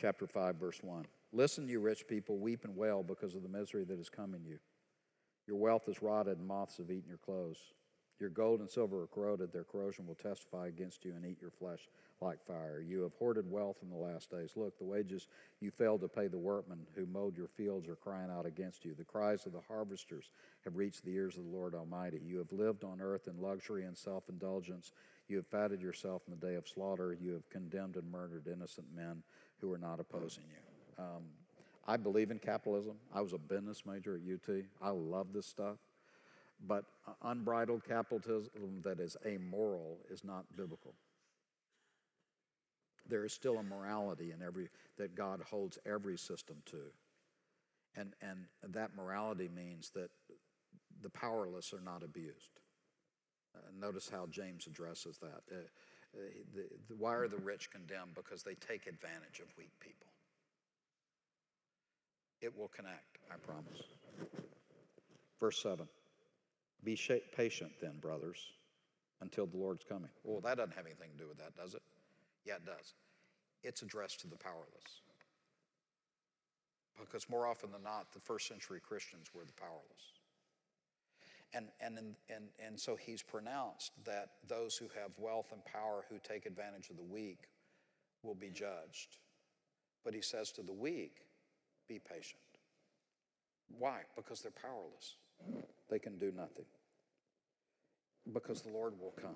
Chapter 0.02 0.26
5, 0.26 0.56
verse 0.56 0.80
1. 0.82 1.06
Listen, 1.32 1.68
you 1.68 1.80
rich 1.80 2.08
people, 2.08 2.40
weep 2.40 2.64
and 2.64 2.76
wail 2.76 3.04
because 3.04 3.36
of 3.36 3.44
the 3.44 3.50
misery 3.50 3.84
that 3.84 4.00
is 4.00 4.10
coming 4.10 4.44
you. 4.44 4.58
Your 5.46 5.58
wealth 5.58 5.88
is 5.88 6.02
rotted, 6.02 6.40
and 6.40 6.48
moths 6.48 6.78
have 6.78 6.90
eaten 6.90 7.08
your 7.08 7.20
clothes. 7.20 7.60
Your 8.20 8.32
gold 8.32 8.62
and 8.62 8.70
silver 8.70 9.04
are 9.04 9.08
corroded, 9.08 9.54
their 9.54 9.64
corrosion 9.64 10.08
will 10.08 10.16
testify 10.16 10.68
against 10.68 11.06
you 11.06 11.14
and 11.14 11.24
eat 11.24 11.40
your 11.40 11.52
flesh 11.52 11.88
like 12.20 12.44
fire. 12.44 12.84
You 12.84 13.02
have 13.02 13.14
hoarded 13.14 13.50
wealth 13.50 13.78
in 13.84 13.90
the 13.90 13.96
last 13.96 14.32
days. 14.32 14.54
Look, 14.56 14.78
the 14.80 14.86
wages 14.86 15.28
you 15.60 15.70
failed 15.70 16.02
to 16.02 16.08
pay 16.08 16.28
the 16.28 16.38
workmen 16.38 16.80
who 16.96 17.06
mowed 17.06 17.38
your 17.38 17.48
fields 17.48 17.88
are 17.88 17.96
crying 17.96 18.32
out 18.32 18.48
against 18.48 18.86
you. 18.86 18.96
The 18.96 19.04
cries 19.04 19.46
of 19.46 19.54
the 19.54 19.62
harvesters 19.68 20.32
have 20.64 20.78
reached 20.78 21.04
the 21.04 21.14
ears 21.14 21.38
of 21.38 21.46
the 21.46 21.50
Lord 21.50 21.76
Almighty. 21.76 22.22
You 22.24 22.40
have 22.40 22.52
lived 22.52 22.84
on 22.84 23.02
earth 23.02 23.28
in 23.28 23.40
luxury 23.40 23.86
and 23.86 23.98
self 23.98 24.30
indulgence. 24.30 24.94
You 25.28 25.38
have 25.38 25.48
fatted 25.48 25.82
yourself 25.82 26.24
in 26.28 26.40
the 26.40 26.46
day 26.48 26.56
of 26.56 26.68
slaughter. 26.68 27.18
You 27.20 27.34
have 27.34 27.50
condemned 27.50 27.96
and 27.96 28.12
murdered 28.12 28.48
innocent 28.48 28.88
men 28.96 29.24
who 29.62 29.72
are 29.74 29.78
not 29.78 30.00
opposing 30.00 30.44
you. 30.50 31.04
Um, 31.04 31.24
I 31.88 31.98
believe 31.98 32.32
in 32.32 32.40
capitalism. 32.40 32.96
I 33.14 33.22
was 33.22 33.34
a 33.34 33.38
business 33.38 33.84
major 33.86 34.16
at 34.16 34.22
UT. 34.22 34.64
I 34.82 34.90
love 34.90 35.34
this 35.34 35.46
stuff. 35.46 35.78
But 36.68 36.86
unbridled 37.24 37.84
capitalism 37.88 38.82
that 38.84 39.00
is 39.00 39.18
amoral 39.26 39.98
is 40.10 40.24
not 40.24 40.46
biblical. 40.56 40.94
There 43.10 43.26
is 43.26 43.34
still 43.34 43.58
a 43.58 43.64
morality 43.64 44.32
in 44.32 44.46
every 44.46 44.70
that 44.98 45.16
God 45.16 45.42
holds 45.42 45.80
every 45.86 46.18
system 46.18 46.58
to. 46.68 46.78
And, 47.96 48.14
and 48.22 48.46
that 48.74 48.96
morality 48.96 49.50
means 49.54 49.92
that 49.96 50.12
the 51.02 51.10
powerless 51.10 51.74
are 51.74 51.82
not 51.82 52.04
abused. 52.04 52.60
Uh, 53.56 53.60
notice 53.78 54.10
how 54.10 54.28
James 54.28 54.68
addresses 54.68 55.18
that. 55.18 55.42
Uh, 55.52 55.64
the, 56.14 56.64
the, 56.90 56.96
why 56.96 57.14
are 57.16 57.28
the 57.28 57.38
rich 57.38 57.70
condemned? 57.72 58.16
Because 58.16 58.44
they 58.44 58.56
take 58.56 58.88
advantage 58.88 59.40
of 59.40 59.48
weak 59.58 59.72
people. 59.80 60.08
It 62.42 62.58
will 62.58 62.70
connect, 62.70 63.20
I 63.32 63.36
promise. 63.36 63.84
Verse 65.40 65.62
7. 65.62 65.88
Be 66.84 67.00
patient 67.36 67.72
then, 67.80 68.00
brothers, 68.02 68.40
until 69.22 69.46
the 69.46 69.58
Lord's 69.58 69.84
coming. 69.84 70.10
Well, 70.24 70.42
that 70.42 70.58
doesn't 70.58 70.76
have 70.76 70.86
anything 70.86 71.12
to 71.12 71.24
do 71.24 71.28
with 71.30 71.38
that, 71.38 71.56
does 71.56 71.76
it? 71.76 71.82
Yeah, 72.46 72.56
it 72.56 72.66
does. 72.66 72.94
It's 73.64 73.84
addressed 73.84 74.22
to 74.22 74.28
the 74.28 74.36
powerless. 74.36 75.02
Because 77.00 77.30
more 77.30 77.46
often 77.46 77.72
than 77.72 77.84
not, 77.84 78.12
the 78.14 78.20
first 78.20 78.48
century 78.48 78.80
Christians 78.80 79.28
were 79.34 79.46
the 79.46 79.54
powerless. 79.54 80.21
And, 81.54 81.68
and, 81.82 81.98
and, 81.98 82.46
and 82.66 82.80
so 82.80 82.96
he's 82.96 83.22
pronounced 83.22 83.92
that 84.06 84.30
those 84.48 84.78
who 84.78 84.86
have 85.00 85.12
wealth 85.18 85.52
and 85.52 85.64
power 85.66 86.06
who 86.10 86.18
take 86.24 86.46
advantage 86.46 86.90
of 86.90 86.96
the 86.96 87.04
weak 87.04 87.50
will 88.24 88.36
be 88.36 88.50
judged. 88.50 89.18
But 90.06 90.14
he 90.14 90.22
says 90.22 90.52
to 90.54 90.62
the 90.62 90.74
weak, 90.74 91.18
be 91.90 92.00
patient. 92.00 92.42
Why? 93.78 94.02
Because 94.16 94.42
they're 94.42 94.52
powerless. 94.52 95.16
They 95.90 96.00
can 96.00 96.18
do 96.18 96.32
nothing. 96.36 96.66
Because 98.32 98.62
the 98.62 98.72
Lord 98.72 98.94
will 99.00 99.14
come. 99.22 99.36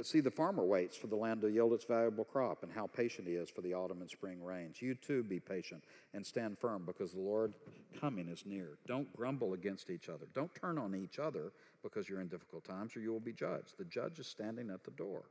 See, 0.00 0.20
the 0.20 0.30
farmer 0.30 0.64
waits 0.64 0.96
for 0.96 1.06
the 1.06 1.16
land 1.16 1.42
to 1.42 1.48
yield 1.48 1.74
its 1.74 1.84
valuable 1.84 2.24
crop 2.24 2.62
and 2.62 2.72
how 2.72 2.86
patient 2.86 3.28
he 3.28 3.34
is 3.34 3.50
for 3.50 3.60
the 3.60 3.74
autumn 3.74 4.00
and 4.00 4.08
spring 4.08 4.42
rains. 4.42 4.80
You 4.80 4.94
too 4.94 5.22
be 5.22 5.38
patient 5.38 5.84
and 6.14 6.24
stand 6.24 6.58
firm 6.58 6.84
because 6.86 7.12
the 7.12 7.20
Lord 7.20 7.54
coming 8.00 8.28
is 8.28 8.44
near. 8.46 8.78
Don't 8.86 9.14
grumble 9.14 9.52
against 9.52 9.90
each 9.90 10.08
other. 10.08 10.26
Don't 10.34 10.54
turn 10.54 10.78
on 10.78 10.94
each 10.94 11.18
other 11.18 11.52
because 11.82 12.08
you're 12.08 12.22
in 12.22 12.28
difficult 12.28 12.64
times 12.64 12.96
or 12.96 13.00
you 13.00 13.12
will 13.12 13.20
be 13.20 13.34
judged. 13.34 13.76
The 13.78 13.84
judge 13.84 14.18
is 14.18 14.26
standing 14.26 14.70
at 14.70 14.82
the 14.82 14.92
door. 14.92 15.24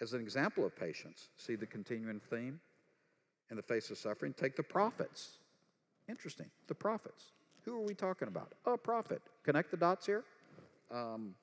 As 0.00 0.12
an 0.12 0.20
example 0.20 0.64
of 0.66 0.76
patience, 0.76 1.28
see 1.36 1.54
the 1.54 1.66
continuing 1.66 2.20
theme 2.28 2.60
in 3.50 3.56
the 3.56 3.62
face 3.62 3.90
of 3.90 3.98
suffering? 3.98 4.34
Take 4.36 4.56
the 4.56 4.62
prophets. 4.62 5.38
Interesting. 6.08 6.46
The 6.66 6.74
prophets. 6.74 7.32
Who 7.64 7.74
are 7.74 7.84
we 7.84 7.94
talking 7.94 8.28
about? 8.28 8.52
A 8.66 8.76
prophet. 8.76 9.22
Connect 9.44 9.70
the 9.70 9.76
dots 9.76 10.06
here. 10.06 10.24
Um, 10.90 11.34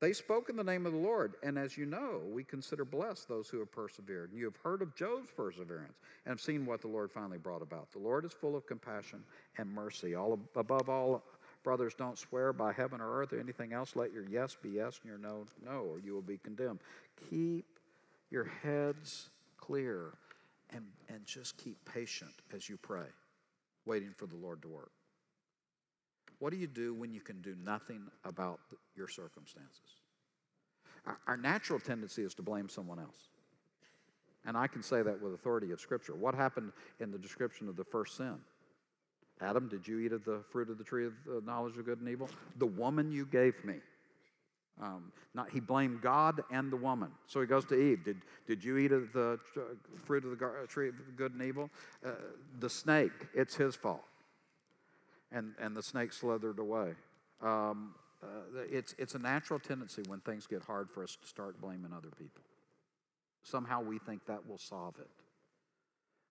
they 0.00 0.12
spoke 0.12 0.48
in 0.48 0.56
the 0.56 0.64
name 0.64 0.86
of 0.86 0.92
the 0.92 0.98
Lord, 0.98 1.34
and 1.42 1.58
as 1.58 1.76
you 1.76 1.84
know, 1.84 2.20
we 2.30 2.44
consider 2.44 2.84
blessed 2.84 3.28
those 3.28 3.48
who 3.48 3.58
have 3.58 3.72
persevered. 3.72 4.30
And 4.30 4.38
you 4.38 4.44
have 4.44 4.56
heard 4.56 4.80
of 4.80 4.94
Job's 4.94 5.30
perseverance 5.36 5.98
and 6.24 6.32
have 6.32 6.40
seen 6.40 6.64
what 6.66 6.80
the 6.80 6.88
Lord 6.88 7.10
finally 7.10 7.38
brought 7.38 7.62
about. 7.62 7.90
The 7.90 7.98
Lord 7.98 8.24
is 8.24 8.32
full 8.32 8.54
of 8.54 8.66
compassion 8.66 9.24
and 9.56 9.68
mercy. 9.68 10.14
All 10.14 10.38
above 10.54 10.88
all, 10.88 11.24
brothers, 11.64 11.94
don't 11.94 12.16
swear 12.16 12.52
by 12.52 12.72
heaven 12.72 13.00
or 13.00 13.20
earth 13.20 13.32
or 13.32 13.40
anything 13.40 13.72
else. 13.72 13.96
Let 13.96 14.12
your 14.12 14.24
yes 14.28 14.56
be 14.62 14.70
yes 14.70 15.00
and 15.02 15.10
your 15.10 15.18
no 15.18 15.46
no, 15.64 15.80
or 15.80 15.98
you 15.98 16.14
will 16.14 16.22
be 16.22 16.38
condemned. 16.38 16.78
Keep 17.28 17.66
your 18.30 18.44
heads 18.62 19.30
clear 19.56 20.12
and, 20.70 20.84
and 21.08 21.24
just 21.26 21.56
keep 21.56 21.76
patient 21.84 22.30
as 22.54 22.68
you 22.68 22.76
pray, 22.76 23.06
waiting 23.84 24.12
for 24.16 24.26
the 24.26 24.36
Lord 24.36 24.62
to 24.62 24.68
work. 24.68 24.92
What 26.38 26.52
do 26.52 26.56
you 26.56 26.66
do 26.66 26.94
when 26.94 27.12
you 27.12 27.20
can 27.20 27.40
do 27.42 27.56
nothing 27.64 28.02
about 28.24 28.60
your 28.96 29.08
circumstances? 29.08 30.02
Our 31.26 31.36
natural 31.36 31.80
tendency 31.80 32.22
is 32.22 32.34
to 32.34 32.42
blame 32.42 32.68
someone 32.68 32.98
else. 32.98 33.28
And 34.44 34.56
I 34.56 34.66
can 34.66 34.82
say 34.82 35.02
that 35.02 35.20
with 35.20 35.34
authority 35.34 35.72
of 35.72 35.80
Scripture. 35.80 36.14
What 36.14 36.34
happened 36.34 36.72
in 37.00 37.10
the 37.10 37.18
description 37.18 37.68
of 37.68 37.76
the 37.76 37.84
first 37.84 38.16
sin? 38.16 38.36
Adam, 39.40 39.68
did 39.68 39.86
you 39.86 40.00
eat 40.00 40.12
of 40.12 40.24
the 40.24 40.42
fruit 40.50 40.68
of 40.68 40.78
the 40.78 40.84
tree 40.84 41.06
of 41.06 41.12
the 41.26 41.40
knowledge 41.44 41.76
of 41.76 41.84
good 41.84 42.00
and 42.00 42.08
evil? 42.08 42.28
The 42.58 42.66
woman 42.66 43.10
you 43.10 43.26
gave 43.26 43.64
me. 43.64 43.76
Um, 44.80 45.12
not, 45.34 45.50
he 45.50 45.60
blamed 45.60 46.02
God 46.02 46.42
and 46.52 46.70
the 46.70 46.76
woman. 46.76 47.10
So 47.26 47.40
he 47.40 47.46
goes 47.46 47.64
to 47.66 47.74
Eve. 47.74 48.04
Did, 48.04 48.18
did 48.46 48.62
you 48.62 48.78
eat 48.78 48.92
of 48.92 49.12
the 49.12 49.38
fruit 50.04 50.24
of 50.24 50.30
the 50.30 50.66
tree 50.68 50.88
of 50.88 50.94
good 51.16 51.32
and 51.32 51.42
evil? 51.42 51.70
Uh, 52.04 52.10
the 52.60 52.70
snake, 52.70 53.12
it's 53.34 53.56
his 53.56 53.74
fault 53.74 54.04
and, 55.32 55.54
and 55.60 55.76
the 55.76 55.82
snake 55.82 56.12
slithered 56.12 56.58
away. 56.58 56.94
Um, 57.42 57.94
uh, 58.22 58.62
it's, 58.70 58.94
it's 58.98 59.14
a 59.14 59.18
natural 59.18 59.58
tendency 59.58 60.02
when 60.06 60.20
things 60.20 60.46
get 60.46 60.62
hard 60.62 60.90
for 60.90 61.04
us 61.04 61.16
to 61.20 61.28
start 61.28 61.60
blaming 61.60 61.92
other 61.92 62.10
people. 62.18 62.42
Somehow 63.42 63.82
we 63.82 63.98
think 63.98 64.26
that 64.26 64.48
will 64.48 64.58
solve 64.58 64.94
it. 64.98 65.08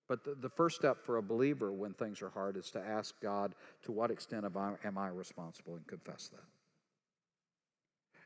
But 0.07 0.23
the, 0.23 0.35
the 0.35 0.49
first 0.49 0.75
step 0.75 1.03
for 1.03 1.17
a 1.17 1.21
believer 1.21 1.71
when 1.71 1.93
things 1.93 2.21
are 2.21 2.29
hard 2.29 2.57
is 2.57 2.69
to 2.71 2.79
ask 2.79 3.13
God, 3.21 3.53
to 3.83 3.91
what 3.91 4.11
extent 4.11 4.45
am 4.45 4.57
I, 4.57 4.87
am 4.87 4.97
I 4.97 5.07
responsible, 5.09 5.75
and 5.75 5.85
confess 5.87 6.29
that. 6.29 6.43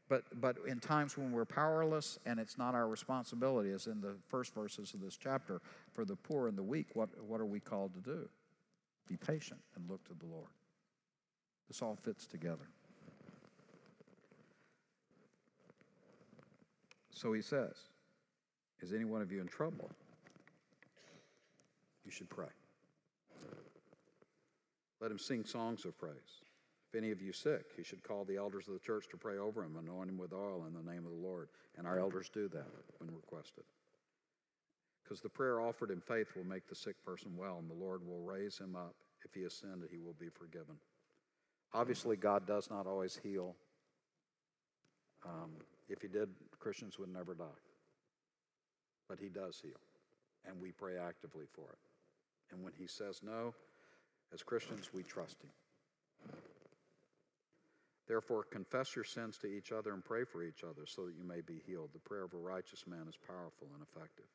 But, 0.10 0.24
but 0.42 0.58
in 0.68 0.80
times 0.80 1.18
when 1.18 1.32
we're 1.32 1.46
powerless 1.46 2.20
and 2.26 2.40
it's 2.40 2.58
not 2.58 2.76
our 2.76 2.88
responsibility, 2.88 3.72
as 3.72 3.88
in 3.88 4.02
the 4.02 4.16
first 4.28 4.54
verses 4.54 4.94
of 4.94 5.00
this 5.00 5.16
chapter, 5.16 5.62
for 5.94 6.04
the 6.04 6.16
poor 6.16 6.48
and 6.48 6.58
the 6.58 6.64
weak, 6.64 6.88
what, 6.96 7.10
what 7.24 7.40
are 7.40 7.46
we 7.46 7.60
called 7.60 7.94
to 7.94 8.02
do? 8.02 8.30
Be 9.08 9.16
patient 9.16 9.62
and 9.76 9.90
look 9.90 10.04
to 10.06 10.14
the 10.14 10.26
Lord. 10.26 10.50
This 11.72 11.82
all 11.82 11.96
fits 11.96 12.28
together. 12.28 12.68
So 17.12 17.32
he 17.32 17.42
says, 17.42 17.78
Is 18.82 18.92
any 18.92 19.06
one 19.06 19.22
of 19.22 19.32
you 19.32 19.40
in 19.40 19.48
trouble? 19.48 19.90
You 22.04 22.12
should 22.12 22.30
pray. 22.30 22.52
Let 25.00 25.12
him 25.12 25.18
sing 25.18 25.46
songs 25.46 25.86
of 25.86 25.98
praise. 25.98 26.42
If 26.90 26.98
any 26.98 27.12
of 27.12 27.22
you 27.22 27.32
sick, 27.32 27.68
he 27.78 27.84
should 27.84 28.04
call 28.04 28.26
the 28.26 28.36
elders 28.36 28.68
of 28.68 28.74
the 28.74 28.80
church 28.82 29.06
to 29.12 29.16
pray 29.16 29.38
over 29.38 29.64
him, 29.64 29.78
anoint 29.78 30.10
him 30.10 30.18
with 30.18 30.34
oil 30.34 30.66
in 30.68 30.74
the 30.74 30.92
name 30.92 31.06
of 31.06 31.12
the 31.12 31.26
Lord. 31.26 31.48
And 31.78 31.88
our 31.88 31.98
elders 31.98 32.30
do 32.34 32.50
that 32.50 32.68
when 32.98 33.10
requested. 33.16 33.64
because 35.06 35.22
the 35.22 35.30
prayer 35.30 35.62
offered 35.62 35.90
in 35.90 36.02
faith 36.02 36.36
will 36.36 36.44
make 36.44 36.68
the 36.68 36.76
sick 36.76 37.02
person 37.06 37.32
well, 37.38 37.60
and 37.60 37.70
the 37.70 37.82
Lord 37.82 38.06
will 38.06 38.20
raise 38.20 38.58
him 38.58 38.76
up. 38.76 38.96
If 39.24 39.34
he 39.34 39.44
has 39.44 39.54
sinned, 39.54 39.84
he 39.90 40.00
will 40.00 40.18
be 40.20 40.28
forgiven. 40.28 40.76
Obviously, 41.74 42.18
God 42.18 42.46
does 42.46 42.70
not 42.70 42.86
always 42.86 43.20
heal. 43.22 43.56
Um, 45.26 45.52
if 45.88 46.02
he 46.02 46.08
did, 46.08 46.30
Christians 46.60 47.00
would 47.00 47.14
never 47.14 47.34
die. 47.34 47.46
But 49.08 49.20
he 49.20 49.30
does 49.30 49.60
heal, 49.62 49.80
and 50.46 50.60
we 50.62 50.72
pray 50.72 50.98
actively 50.98 51.46
for 51.54 51.70
it. 51.70 51.80
And 52.52 52.64
when 52.64 52.74
he 52.78 52.88
says 52.88 53.22
no, 53.24 53.54
as 54.34 54.44
Christians, 54.44 54.90
we 54.94 55.04
trust 55.04 55.38
him. 55.42 55.50
Therefore, 58.08 58.44
confess 58.44 58.96
your 58.96 59.06
sins 59.06 59.38
to 59.38 59.48
each 59.48 59.72
other 59.72 59.94
and 59.94 60.04
pray 60.04 60.24
for 60.26 60.44
each 60.44 60.64
other 60.64 60.86
so 60.86 61.06
that 61.06 61.16
you 61.16 61.24
may 61.24 61.42
be 61.42 61.62
healed. 61.66 61.90
The 61.94 62.00
prayer 62.00 62.24
of 62.24 62.34
a 62.34 62.38
righteous 62.38 62.86
man 62.86 63.06
is 63.08 63.16
powerful 63.26 63.68
and 63.74 63.82
effective. 63.82 64.26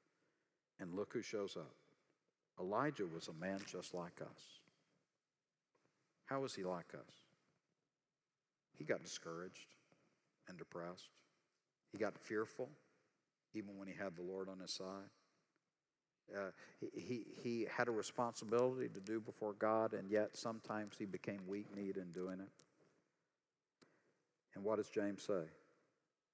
And 0.80 0.94
look 0.94 1.12
who 1.12 1.22
shows 1.22 1.56
up. 1.56 1.74
Elijah 2.58 3.06
was 3.06 3.28
a 3.28 3.34
man 3.34 3.58
just 3.70 3.92
like 3.92 4.20
us. 4.22 4.60
How 6.24 6.44
is 6.44 6.54
he 6.54 6.64
like 6.64 6.94
us? 6.94 7.25
He 8.78 8.84
got 8.84 9.02
discouraged 9.02 9.74
and 10.48 10.58
depressed. 10.58 11.08
He 11.92 11.98
got 11.98 12.18
fearful, 12.18 12.68
even 13.54 13.76
when 13.78 13.88
he 13.88 13.94
had 13.94 14.16
the 14.16 14.22
Lord 14.22 14.48
on 14.48 14.58
his 14.58 14.72
side. 14.72 15.10
Uh, 16.34 16.50
he, 16.80 17.24
he, 17.42 17.66
had 17.70 17.86
a 17.86 17.92
responsibility 17.92 18.88
to 18.88 18.98
do 18.98 19.20
before 19.20 19.52
God, 19.52 19.92
and 19.92 20.10
yet 20.10 20.36
sometimes 20.36 20.96
he 20.98 21.04
became 21.04 21.38
weak 21.46 21.66
kneed 21.74 21.96
in 21.96 22.10
doing 22.10 22.40
it. 22.40 22.48
And 24.56 24.64
what 24.64 24.76
does 24.76 24.88
James 24.88 25.22
say? 25.22 25.44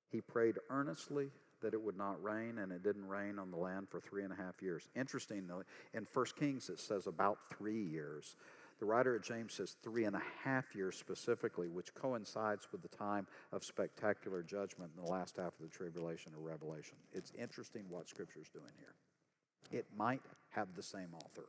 He 0.08 0.22
prayed 0.22 0.56
earnestly 0.70 1.30
that 1.60 1.74
it 1.74 1.82
would 1.82 1.98
not 1.98 2.22
rain, 2.22 2.58
and 2.58 2.72
it 2.72 2.82
didn't 2.82 3.06
rain 3.06 3.38
on 3.38 3.50
the 3.50 3.56
land 3.56 3.88
for 3.90 4.00
three 4.00 4.24
and 4.24 4.32
a 4.32 4.36
half 4.36 4.62
years. 4.62 4.88
Interestingly, 4.96 5.64
in 5.92 6.06
1 6.12 6.26
Kings 6.38 6.70
it 6.70 6.80
says 6.80 7.06
about 7.06 7.38
three 7.56 7.82
years. 7.82 8.36
The 8.82 8.86
writer 8.86 9.14
of 9.14 9.22
James 9.22 9.52
says 9.52 9.76
three 9.80 10.06
and 10.06 10.16
a 10.16 10.22
half 10.42 10.74
years 10.74 10.96
specifically, 10.96 11.68
which 11.68 11.94
coincides 11.94 12.66
with 12.72 12.82
the 12.82 12.88
time 12.88 13.28
of 13.52 13.62
spectacular 13.62 14.42
judgment 14.42 14.90
in 14.96 15.04
the 15.04 15.08
last 15.08 15.36
half 15.36 15.52
of 15.56 15.60
the 15.60 15.68
tribulation 15.68 16.32
or 16.36 16.50
Revelation. 16.50 16.96
It's 17.12 17.30
interesting 17.38 17.84
what 17.88 18.08
Scripture's 18.08 18.48
doing 18.48 18.72
here. 18.80 19.78
It 19.78 19.86
might 19.96 20.22
have 20.50 20.66
the 20.74 20.82
same 20.82 21.14
author, 21.14 21.44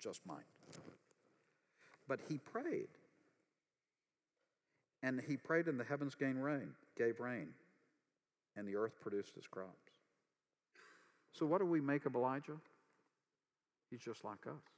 just 0.00 0.24
might. 0.24 0.46
But 2.08 2.20
he 2.30 2.38
prayed. 2.38 2.88
And 5.02 5.20
he 5.20 5.36
prayed, 5.36 5.66
and 5.66 5.78
the 5.78 5.84
heavens 5.84 6.14
gave 6.14 6.34
rain, 6.34 6.70
gave 6.96 7.20
rain, 7.20 7.48
and 8.56 8.66
the 8.66 8.76
earth 8.76 8.98
produced 9.02 9.36
its 9.36 9.46
crops. 9.46 9.92
So, 11.30 11.44
what 11.44 11.58
do 11.58 11.66
we 11.66 11.82
make 11.82 12.06
of 12.06 12.14
Elijah? 12.14 12.56
He's 13.90 14.00
just 14.00 14.24
like 14.24 14.46
us. 14.46 14.77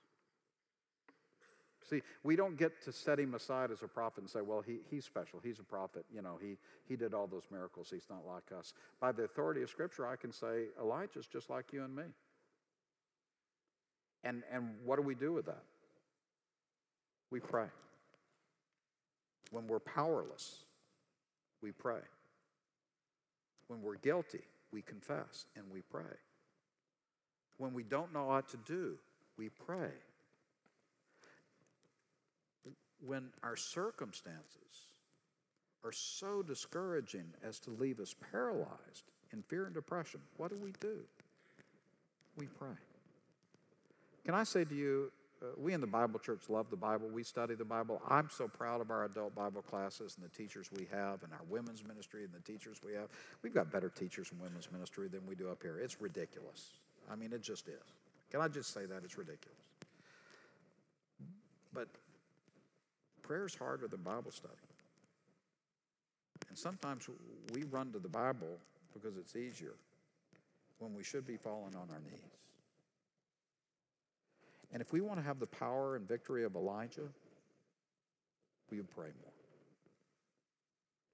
See, 1.90 2.02
we 2.22 2.36
don't 2.36 2.56
get 2.56 2.80
to 2.84 2.92
set 2.92 3.18
him 3.18 3.34
aside 3.34 3.72
as 3.72 3.82
a 3.82 3.88
prophet 3.88 4.20
and 4.20 4.30
say, 4.30 4.42
well, 4.42 4.62
he, 4.64 4.78
he's 4.88 5.04
special. 5.04 5.40
He's 5.42 5.58
a 5.58 5.64
prophet. 5.64 6.04
You 6.14 6.22
know, 6.22 6.38
he, 6.40 6.56
he 6.88 6.94
did 6.94 7.14
all 7.14 7.26
those 7.26 7.48
miracles. 7.50 7.88
He's 7.90 8.06
not 8.08 8.24
like 8.24 8.56
us. 8.56 8.74
By 9.00 9.10
the 9.10 9.24
authority 9.24 9.62
of 9.62 9.70
Scripture, 9.70 10.06
I 10.06 10.14
can 10.14 10.30
say 10.30 10.66
Elijah's 10.80 11.26
just 11.26 11.50
like 11.50 11.72
you 11.72 11.82
and 11.82 11.94
me. 11.94 12.04
And, 14.22 14.44
and 14.52 14.74
what 14.84 14.96
do 14.96 15.02
we 15.02 15.16
do 15.16 15.32
with 15.32 15.46
that? 15.46 15.64
We 17.32 17.40
pray. 17.40 17.66
When 19.50 19.66
we're 19.66 19.80
powerless, 19.80 20.60
we 21.60 21.72
pray. 21.72 22.00
When 23.66 23.82
we're 23.82 23.96
guilty, 23.96 24.42
we 24.72 24.82
confess 24.82 25.46
and 25.56 25.64
we 25.72 25.80
pray. 25.80 26.04
When 27.58 27.74
we 27.74 27.82
don't 27.82 28.12
know 28.12 28.26
what 28.26 28.48
to 28.50 28.56
do, 28.58 28.96
we 29.36 29.48
pray. 29.48 29.90
When 33.06 33.28
our 33.42 33.56
circumstances 33.56 34.94
are 35.84 35.92
so 35.92 36.42
discouraging 36.42 37.24
as 37.42 37.58
to 37.60 37.70
leave 37.70 38.00
us 38.00 38.14
paralyzed 38.30 39.04
in 39.32 39.42
fear 39.42 39.64
and 39.64 39.74
depression, 39.74 40.20
what 40.36 40.50
do 40.50 40.56
we 40.56 40.72
do? 40.80 40.98
We 42.36 42.46
pray. 42.46 42.76
Can 44.24 44.34
I 44.34 44.44
say 44.44 44.64
to 44.64 44.74
you, 44.74 45.10
uh, 45.42 45.46
we 45.56 45.72
in 45.72 45.80
the 45.80 45.86
Bible 45.86 46.18
church 46.18 46.50
love 46.50 46.68
the 46.68 46.76
Bible. 46.76 47.08
We 47.08 47.22
study 47.22 47.54
the 47.54 47.64
Bible. 47.64 48.02
I'm 48.06 48.28
so 48.30 48.46
proud 48.46 48.82
of 48.82 48.90
our 48.90 49.04
adult 49.04 49.34
Bible 49.34 49.62
classes 49.62 50.16
and 50.16 50.24
the 50.24 50.36
teachers 50.36 50.70
we 50.70 50.86
have, 50.92 51.22
and 51.22 51.32
our 51.32 51.40
women's 51.48 51.82
ministry 51.82 52.24
and 52.24 52.32
the 52.32 52.40
teachers 52.40 52.78
we 52.84 52.92
have. 52.92 53.08
We've 53.42 53.54
got 53.54 53.72
better 53.72 53.88
teachers 53.88 54.30
in 54.32 54.38
women's 54.38 54.70
ministry 54.70 55.08
than 55.08 55.26
we 55.26 55.34
do 55.34 55.48
up 55.48 55.62
here. 55.62 55.78
It's 55.78 56.00
ridiculous. 56.00 56.74
I 57.10 57.16
mean, 57.16 57.32
it 57.32 57.42
just 57.42 57.68
is. 57.68 57.74
Can 58.30 58.42
I 58.42 58.48
just 58.48 58.74
say 58.74 58.84
that? 58.84 59.00
It's 59.02 59.16
ridiculous. 59.16 59.56
But 61.72 61.88
prayer's 63.30 63.54
harder 63.54 63.86
than 63.86 64.00
Bible 64.00 64.32
study. 64.32 64.54
And 66.48 66.58
sometimes 66.58 67.08
we 67.54 67.62
run 67.62 67.92
to 67.92 68.00
the 68.00 68.08
Bible 68.08 68.58
because 68.92 69.16
it's 69.16 69.36
easier 69.36 69.74
when 70.80 70.94
we 70.94 71.04
should 71.04 71.24
be 71.24 71.36
falling 71.36 71.76
on 71.76 71.88
our 71.92 72.00
knees. 72.00 72.18
And 74.72 74.82
if 74.82 74.92
we 74.92 75.00
want 75.00 75.20
to 75.20 75.22
have 75.22 75.38
the 75.38 75.46
power 75.46 75.94
and 75.94 76.08
victory 76.08 76.42
of 76.42 76.56
Elijah, 76.56 77.06
we 78.68 78.78
would 78.78 78.90
pray 78.90 79.10
more. 79.22 79.32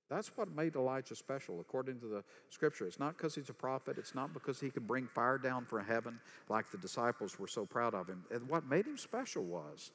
That's 0.09 0.29
what 0.37 0.55
made 0.57 0.75
Elijah 0.77 1.17
special, 1.17 1.61
according 1.61 2.01
to 2.01 2.07
the 2.07 2.25
scripture. 2.49 2.87
It's 2.87 2.99
not 2.99 3.19
because 3.19 3.35
he's 3.35 3.51
a 3.51 3.55
prophet, 3.55 3.99
it's 3.99 4.15
not 4.15 4.33
because 4.33 4.59
he 4.59 4.71
could 4.71 4.87
bring 4.87 5.07
fire 5.07 5.37
down 5.37 5.67
from 5.67 5.85
heaven 5.85 6.19
like 6.49 6.71
the 6.71 6.79
disciples 6.79 7.39
were 7.39 7.49
so 7.49 7.67
proud 7.67 7.93
of 7.93 8.09
him. 8.09 8.25
And 8.31 8.49
what 8.49 8.67
made 8.67 8.87
him 8.87 8.97
special 8.97 9.45
was 9.45 9.91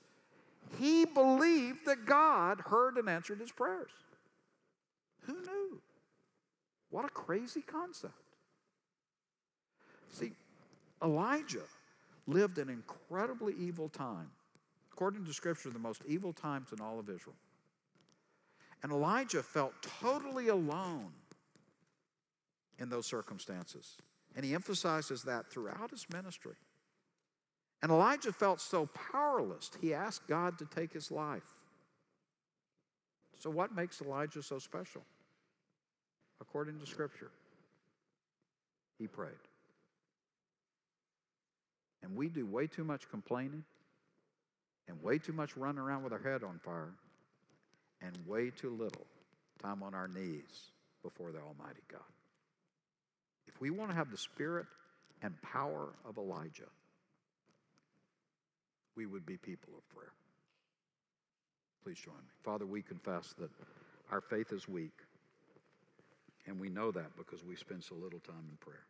he 0.80 1.06
believed 1.06 1.86
that 1.86 2.06
God 2.06 2.62
heard 2.62 2.98
and 2.98 3.10
answered 3.10 3.40
his 3.40 3.52
prayers. 3.52 3.92
Who 5.22 5.34
knew? 5.34 5.82
What 6.90 7.06
a 7.06 7.10
crazy 7.10 7.62
concept. 7.62 8.14
See, 10.12 10.34
Elijah 11.04 11.64
lived 12.28 12.58
an 12.58 12.70
incredibly 12.70 13.54
evil 13.60 13.90
time. 13.90 14.30
According 14.92 15.26
to 15.26 15.34
Scripture, 15.34 15.70
the 15.70 15.80
most 15.80 16.02
evil 16.08 16.34
times 16.34 16.72
in 16.72 16.82
all 16.82 17.00
of 17.00 17.10
Israel. 17.10 17.36
And 18.84 18.92
Elijah 18.92 19.44
felt 19.44 19.74
totally 20.02 20.50
alone 20.50 21.12
in 22.80 22.90
those 22.90 23.06
circumstances. 23.06 23.98
And 24.36 24.46
he 24.46 24.54
emphasizes 24.54 25.24
that 25.24 25.52
throughout 25.52 25.92
his 25.92 26.06
ministry. 26.12 26.56
And 27.82 27.92
Elijah 27.92 28.32
felt 28.32 28.62
so 28.62 28.88
powerless, 29.12 29.72
he 29.82 29.94
asked 29.94 30.28
God 30.28 30.60
to 30.60 30.66
take 30.66 30.94
his 30.94 31.12
life. 31.12 31.56
So, 33.40 33.50
what 33.50 33.76
makes 33.76 34.02
Elijah 34.02 34.44
so 34.44 34.60
special? 34.60 35.02
According 36.40 36.80
to 36.80 36.86
Scripture, 36.86 37.32
he 39.00 39.08
prayed. 39.08 39.32
And 42.04 42.16
we 42.16 42.30
do 42.30 42.46
way 42.46 42.68
too 42.68 42.84
much 42.84 43.10
complaining 43.10 43.64
and 44.88 45.02
way 45.02 45.18
too 45.18 45.34
much 45.34 45.56
running 45.58 45.80
around 45.80 46.04
with 46.04 46.14
our 46.14 46.20
head 46.20 46.44
on 46.44 46.60
fire 46.60 46.94
and 48.02 48.18
way 48.28 48.50
too 48.50 48.72
little 48.72 49.06
time 49.62 49.84
on 49.84 49.94
our 49.94 50.08
knees 50.08 50.72
before 51.04 51.32
the 51.32 51.40
Almighty 51.40 51.82
God. 51.92 52.02
If 53.48 53.60
we 53.62 53.70
want 53.70 53.92
to 53.92 53.96
have 53.96 54.12
the 54.12 54.18
spirit 54.18 54.66
and 55.22 55.40
power 55.42 55.94
of 56.08 56.18
Elijah, 56.18 56.70
we 58.96 59.06
would 59.06 59.26
be 59.26 59.38
people 59.38 59.74
of 59.78 59.88
prayer. 59.96 60.12
Please 61.84 62.00
join 62.00 62.16
me. 62.16 62.32
Father, 62.44 62.66
we 62.66 62.82
confess 62.82 63.34
that 63.40 63.50
our 64.12 64.22
faith 64.22 64.52
is 64.52 64.68
weak, 64.68 64.94
and 66.46 66.60
we 66.60 66.70
know 66.70 66.92
that 66.92 67.16
because 67.18 67.44
we 67.44 67.56
spend 67.56 67.84
so 67.84 67.96
little 67.96 68.20
time 68.20 68.46
in 68.50 68.58
prayer. 68.58 68.86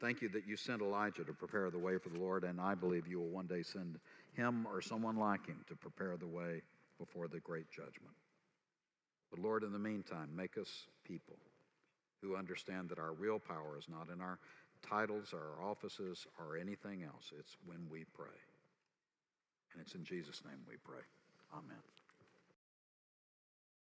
Thank 0.00 0.20
you 0.20 0.28
that 0.30 0.46
you 0.46 0.56
sent 0.56 0.82
Elijah 0.82 1.24
to 1.24 1.32
prepare 1.32 1.70
the 1.70 1.78
way 1.78 1.96
for 1.96 2.08
the 2.08 2.18
Lord, 2.18 2.44
and 2.44 2.60
I 2.60 2.74
believe 2.74 3.06
you 3.06 3.20
will 3.20 3.28
one 3.28 3.46
day 3.46 3.62
send 3.62 3.98
him 4.34 4.66
or 4.66 4.80
someone 4.80 5.16
like 5.16 5.46
him 5.46 5.60
to 5.68 5.76
prepare 5.76 6.16
the 6.16 6.26
way 6.26 6.62
before 6.98 7.28
the 7.28 7.40
great 7.40 7.70
judgment. 7.70 8.14
But 9.30 9.40
Lord, 9.40 9.62
in 9.62 9.72
the 9.72 9.78
meantime, 9.78 10.28
make 10.34 10.58
us 10.58 10.86
people 11.04 11.38
who 12.20 12.36
understand 12.36 12.88
that 12.88 12.98
our 12.98 13.12
real 13.12 13.38
power 13.38 13.78
is 13.78 13.88
not 13.88 14.08
in 14.12 14.20
our 14.20 14.38
titles 14.88 15.32
or 15.32 15.38
our 15.38 15.70
offices 15.70 16.26
or 16.38 16.56
anything 16.56 17.02
else. 17.02 17.32
It's 17.38 17.56
when 17.64 17.88
we 17.90 18.04
pray. 18.14 18.38
And 19.72 19.80
it's 19.80 19.94
in 19.94 20.04
Jesus' 20.04 20.42
name 20.44 20.58
we 20.68 20.76
pray. 20.84 21.02
Amen. 21.52 22.01